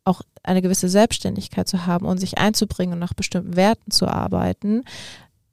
auch 0.08 0.22
eine 0.42 0.62
gewisse 0.62 0.88
Selbstständigkeit 0.88 1.68
zu 1.68 1.86
haben 1.86 2.06
und 2.06 2.18
sich 2.18 2.38
einzubringen 2.38 2.94
und 2.94 2.98
nach 2.98 3.14
bestimmten 3.14 3.56
Werten 3.56 3.90
zu 3.90 4.08
arbeiten, 4.08 4.82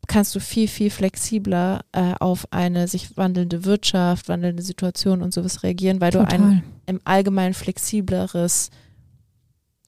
kannst 0.07 0.35
du 0.35 0.39
viel, 0.39 0.67
viel 0.67 0.89
flexibler 0.89 1.81
äh, 1.91 2.13
auf 2.19 2.47
eine 2.51 2.87
sich 2.87 3.17
wandelnde 3.17 3.65
Wirtschaft, 3.65 4.29
wandelnde 4.29 4.63
Situation 4.63 5.21
und 5.21 5.33
sowas 5.33 5.63
reagieren, 5.63 5.99
weil 6.01 6.11
du 6.11 6.19
ein 6.19 6.27
Total. 6.29 6.63
im 6.85 7.01
Allgemeinen 7.03 7.53
flexibleres 7.53 8.69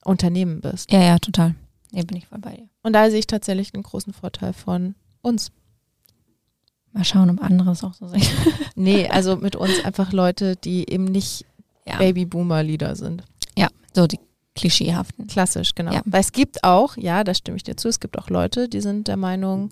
Unternehmen 0.04 0.60
bist. 0.60 0.90
Ja, 0.92 1.02
ja, 1.02 1.18
total. 1.18 1.54
Nee, 1.92 2.02
bin 2.02 2.16
ich 2.16 2.26
voll 2.26 2.38
bei 2.38 2.54
dir. 2.56 2.68
Und 2.82 2.92
da 2.92 3.08
sehe 3.10 3.18
ich 3.18 3.26
tatsächlich 3.26 3.72
einen 3.74 3.82
großen 3.82 4.12
Vorteil 4.12 4.52
von 4.52 4.94
uns. 5.22 5.52
Mal 6.92 7.04
schauen, 7.04 7.30
ob 7.30 7.42
andere 7.42 7.70
es 7.70 7.84
auch 7.84 7.94
so 7.94 8.08
sehen. 8.08 8.22
Nee, 8.74 9.08
also 9.08 9.36
mit 9.36 9.56
uns 9.56 9.84
einfach 9.84 10.12
Leute, 10.12 10.54
die 10.56 10.88
eben 10.88 11.04
nicht 11.04 11.44
Ja, 11.86 11.98
Babyboomer-Lieder 11.98 12.94
sind. 12.96 13.24
ja 13.56 13.68
so 13.92 14.06
die 14.06 14.20
klischeehaften. 14.58 15.26
Klassisch, 15.26 15.74
genau. 15.74 15.92
Ja. 15.92 16.02
Weil 16.04 16.20
es 16.20 16.32
gibt 16.32 16.64
auch, 16.64 16.96
ja, 16.96 17.24
da 17.24 17.34
stimme 17.34 17.56
ich 17.56 17.62
dir 17.64 17.76
zu, 17.76 17.88
es 17.88 18.00
gibt 18.00 18.18
auch 18.18 18.28
Leute, 18.30 18.68
die 18.68 18.80
sind 18.80 19.08
der 19.08 19.16
Meinung, 19.16 19.70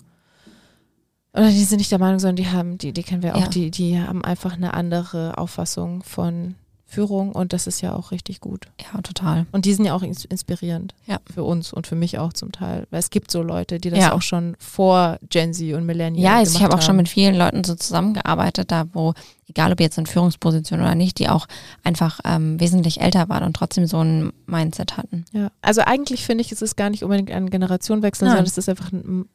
oder 1.33 1.49
die 1.49 1.63
sind 1.63 1.77
nicht 1.77 1.91
der 1.91 1.99
Meinung, 1.99 2.19
sondern 2.19 2.37
die 2.37 2.47
haben, 2.47 2.77
die, 2.77 2.93
die 2.93 3.03
kennen 3.03 3.21
wir 3.23 3.35
auch, 3.35 3.41
Ja. 3.41 3.47
die, 3.47 3.69
die 3.71 3.99
haben 3.99 4.23
einfach 4.23 4.53
eine 4.53 4.73
andere 4.73 5.37
Auffassung 5.37 6.01
von 6.03 6.55
Führung 6.89 7.33
und 7.33 7.51
das 7.51 7.67
ist 7.67 7.81
ja 7.81 7.93
auch 7.93 8.11
richtig 8.11 8.39
gut. 8.39 8.67
Ja, 8.81 9.01
total. 9.01 9.45
Und 9.51 9.65
die 9.65 9.73
sind 9.73 9.83
ja 9.83 9.93
auch 9.93 10.03
ins- 10.03 10.23
inspirierend 10.23 10.95
Ja. 11.05 11.17
für 11.33 11.43
uns 11.43 11.73
und 11.73 11.85
für 11.85 11.95
mich 11.95 12.17
auch 12.17 12.31
zum 12.31 12.53
Teil. 12.53 12.87
Weil 12.91 12.99
es 13.01 13.09
gibt 13.09 13.29
so 13.29 13.41
Leute, 13.43 13.77
die 13.77 13.89
das 13.89 13.99
Ja. 13.99 14.13
auch 14.13 14.21
schon 14.21 14.55
vor 14.57 15.17
Gen 15.29 15.53
Z 15.53 15.73
und 15.73 15.85
Millennial 15.85 16.23
Ja, 16.23 16.37
also 16.37 16.57
ich 16.57 16.63
habe 16.63 16.73
auch 16.75 16.81
schon 16.81 16.95
mit 16.95 17.09
vielen 17.09 17.35
Leuten 17.35 17.65
so 17.65 17.75
zusammengearbeitet, 17.75 18.71
da 18.71 18.85
wo, 18.93 19.13
egal 19.49 19.73
ob 19.73 19.81
jetzt 19.81 19.97
in 19.97 20.05
Führungsposition 20.05 20.79
oder 20.79 20.95
nicht, 20.95 21.19
die 21.19 21.27
auch 21.27 21.47
einfach 21.83 22.21
ähm, 22.23 22.57
wesentlich 22.59 23.01
älter 23.01 23.27
waren 23.27 23.43
und 23.43 23.53
trotzdem 23.57 23.85
so 23.85 24.01
ein 24.01 24.31
Mindset 24.45 24.95
hatten. 24.95 25.25
Ja. 25.33 25.49
Also 25.61 25.81
eigentlich 25.81 26.25
finde 26.25 26.41
ich, 26.43 26.53
es 26.53 26.61
ist 26.61 26.77
gar 26.77 26.89
nicht 26.89 27.03
unbedingt 27.03 27.31
ein 27.31 27.49
Generationenwechsel, 27.49 28.27
Nein. 28.29 28.37
sondern 28.37 28.45
es 28.47 28.57
ist 28.57 28.69
einfach 28.69 28.93
ein, 28.93 28.99
ein 28.99 29.29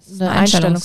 ein 0.00 0.28
Einstellungs- 0.28 0.30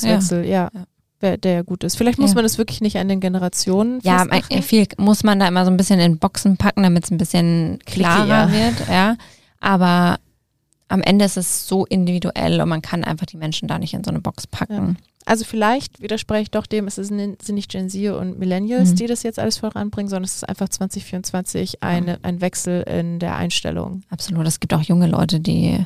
Einstellungswechsel, 0.04 0.46
ja. 0.46 0.70
Ja. 0.74 0.86
Wer- 1.24 1.38
Der 1.38 1.64
gut 1.64 1.84
ist. 1.84 1.96
Vielleicht 1.98 2.20
muss 2.20 2.32
Ja. 2.32 2.36
man 2.36 2.44
das 2.44 2.58
wirklich 2.60 2.82
nicht 2.82 2.98
an 2.98 3.08
den 3.08 3.20
Generationen 3.20 4.00
Ja, 4.04 4.26
viel 4.62 4.86
muss 4.98 5.24
man 5.24 5.40
da 5.40 5.48
immer 5.48 5.66
so 5.66 5.72
ein 5.72 5.78
bisschen 5.78 6.00
in 6.00 6.20
Boxen 6.20 6.58
packen, 6.58 6.84
damit 6.84 7.06
es 7.06 7.12
ein 7.12 7.18
bisschen 7.18 7.80
klarer 7.86 8.48
Klickiger. 8.48 8.78
wird, 8.78 8.90
ja. 8.90 9.16
Aber 9.60 10.20
am 10.90 11.02
Ende 11.02 11.26
ist 11.26 11.38
es 11.38 11.68
so 11.68 11.86
individuell 11.86 12.62
und 12.62 12.70
man 12.70 12.82
kann 12.84 13.04
einfach 13.04 13.26
die 13.26 13.38
Menschen 13.38 13.68
da 13.68 13.80
nicht 13.80 13.94
in 13.96 14.04
so 14.04 14.12
eine 14.12 14.20
Box 14.22 14.46
packen. 14.46 14.98
Also 15.26 15.46
vielleicht 15.46 16.02
widerspreche 16.02 16.42
ich 16.44 16.52
doch 16.52 16.66
dem, 16.68 16.86
es 16.86 16.96
sind 16.96 17.48
nicht 17.50 17.72
Gen 17.72 17.90
Z 17.90 18.12
und 18.14 18.38
Millennials, 18.40 18.92
Mhm. 18.92 18.96
die 18.98 19.08
das 19.08 19.24
jetzt 19.24 19.40
alles 19.40 19.58
voranbringen, 19.58 20.10
sondern 20.10 20.26
es 20.26 20.36
ist 20.36 20.50
einfach 20.50 20.68
2024 20.68 21.82
eine, 21.82 22.20
ein 22.24 22.42
Wechsel 22.42 22.82
in 22.84 23.20
der 23.20 23.36
Einstellung. 23.38 24.04
Absolut. 24.10 24.46
Es 24.46 24.60
gibt 24.60 24.74
auch 24.74 24.82
junge 24.82 25.08
Leute, 25.08 25.40
die 25.40 25.80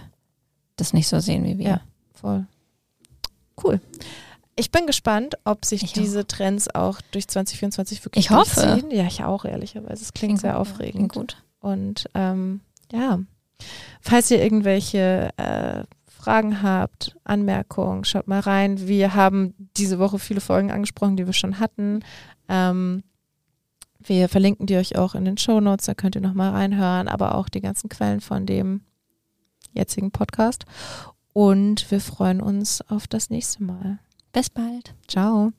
das 0.75 0.91
nicht 0.93 1.07
so 1.07 1.19
sehen 1.19 1.43
wie 1.45 1.59
wir. 1.59 1.67
Ja. 1.67 1.81
Voll. 2.15 2.45
Cool. 3.63 3.79
Ich 4.59 4.71
bin 4.71 4.87
gespannt, 4.87 5.35
ob 5.45 5.65
sich 5.65 5.83
Ich 5.83 5.93
diese 5.93 6.25
Trends 6.25 6.67
auch 6.73 6.99
durch 7.11 7.27
2024 7.27 8.03
wirklich 8.03 8.25
Ich 8.25 8.31
hoffe. 8.31 8.59
durchziehen. 8.61 8.91
Ja, 8.91 9.05
ich 9.05 9.23
auch, 9.23 9.45
ehrlicherweise. 9.45 10.01
Es 10.03 10.13
klingt 10.13 10.39
sehr 10.41 10.53
gut, 10.53 10.61
aufregend. 10.61 11.11
Klingt 11.11 11.13
gut. 11.13 11.43
Und 11.59 12.09
ähm, 12.15 12.61
ja, 12.91 13.19
falls 14.01 14.31
ihr 14.31 14.41
irgendwelche 14.41 15.29
äh, 15.37 15.83
Fragen 16.07 16.61
habt, 16.63 17.15
Anmerkungen, 17.23 18.03
schaut 18.03 18.27
mal 18.27 18.39
rein. 18.39 18.87
Wir 18.87 19.13
haben 19.13 19.53
diese 19.77 19.99
Woche 19.99 20.17
viele 20.19 20.41
Folgen 20.41 20.71
angesprochen, 20.71 21.15
die 21.17 21.25
wir 21.25 21.33
schon 21.33 21.59
hatten. 21.59 22.03
Ähm, 22.49 23.03
wir 23.99 24.27
verlinken 24.27 24.65
die 24.65 24.77
euch 24.77 24.97
auch 24.97 25.15
in 25.15 25.25
den 25.25 25.37
Show 25.37 25.59
Notes, 25.59 25.85
da 25.85 25.93
könnt 25.93 26.15
ihr 26.15 26.21
nochmal 26.21 26.51
reinhören, 26.51 27.07
aber 27.07 27.35
auch 27.35 27.49
die 27.49 27.61
ganzen 27.61 27.89
Quellen 27.89 28.21
von 28.21 28.45
dem 28.45 28.81
jetzigen 29.73 30.11
Podcast. 30.11 30.65
Und 31.33 31.91
wir 31.91 32.01
freuen 32.01 32.41
uns 32.41 32.81
auf 32.89 33.07
das 33.07 33.29
nächste 33.29 33.63
Mal. 33.63 33.99
Bis 34.31 34.49
bald. 34.49 34.95
Ciao. 35.07 35.51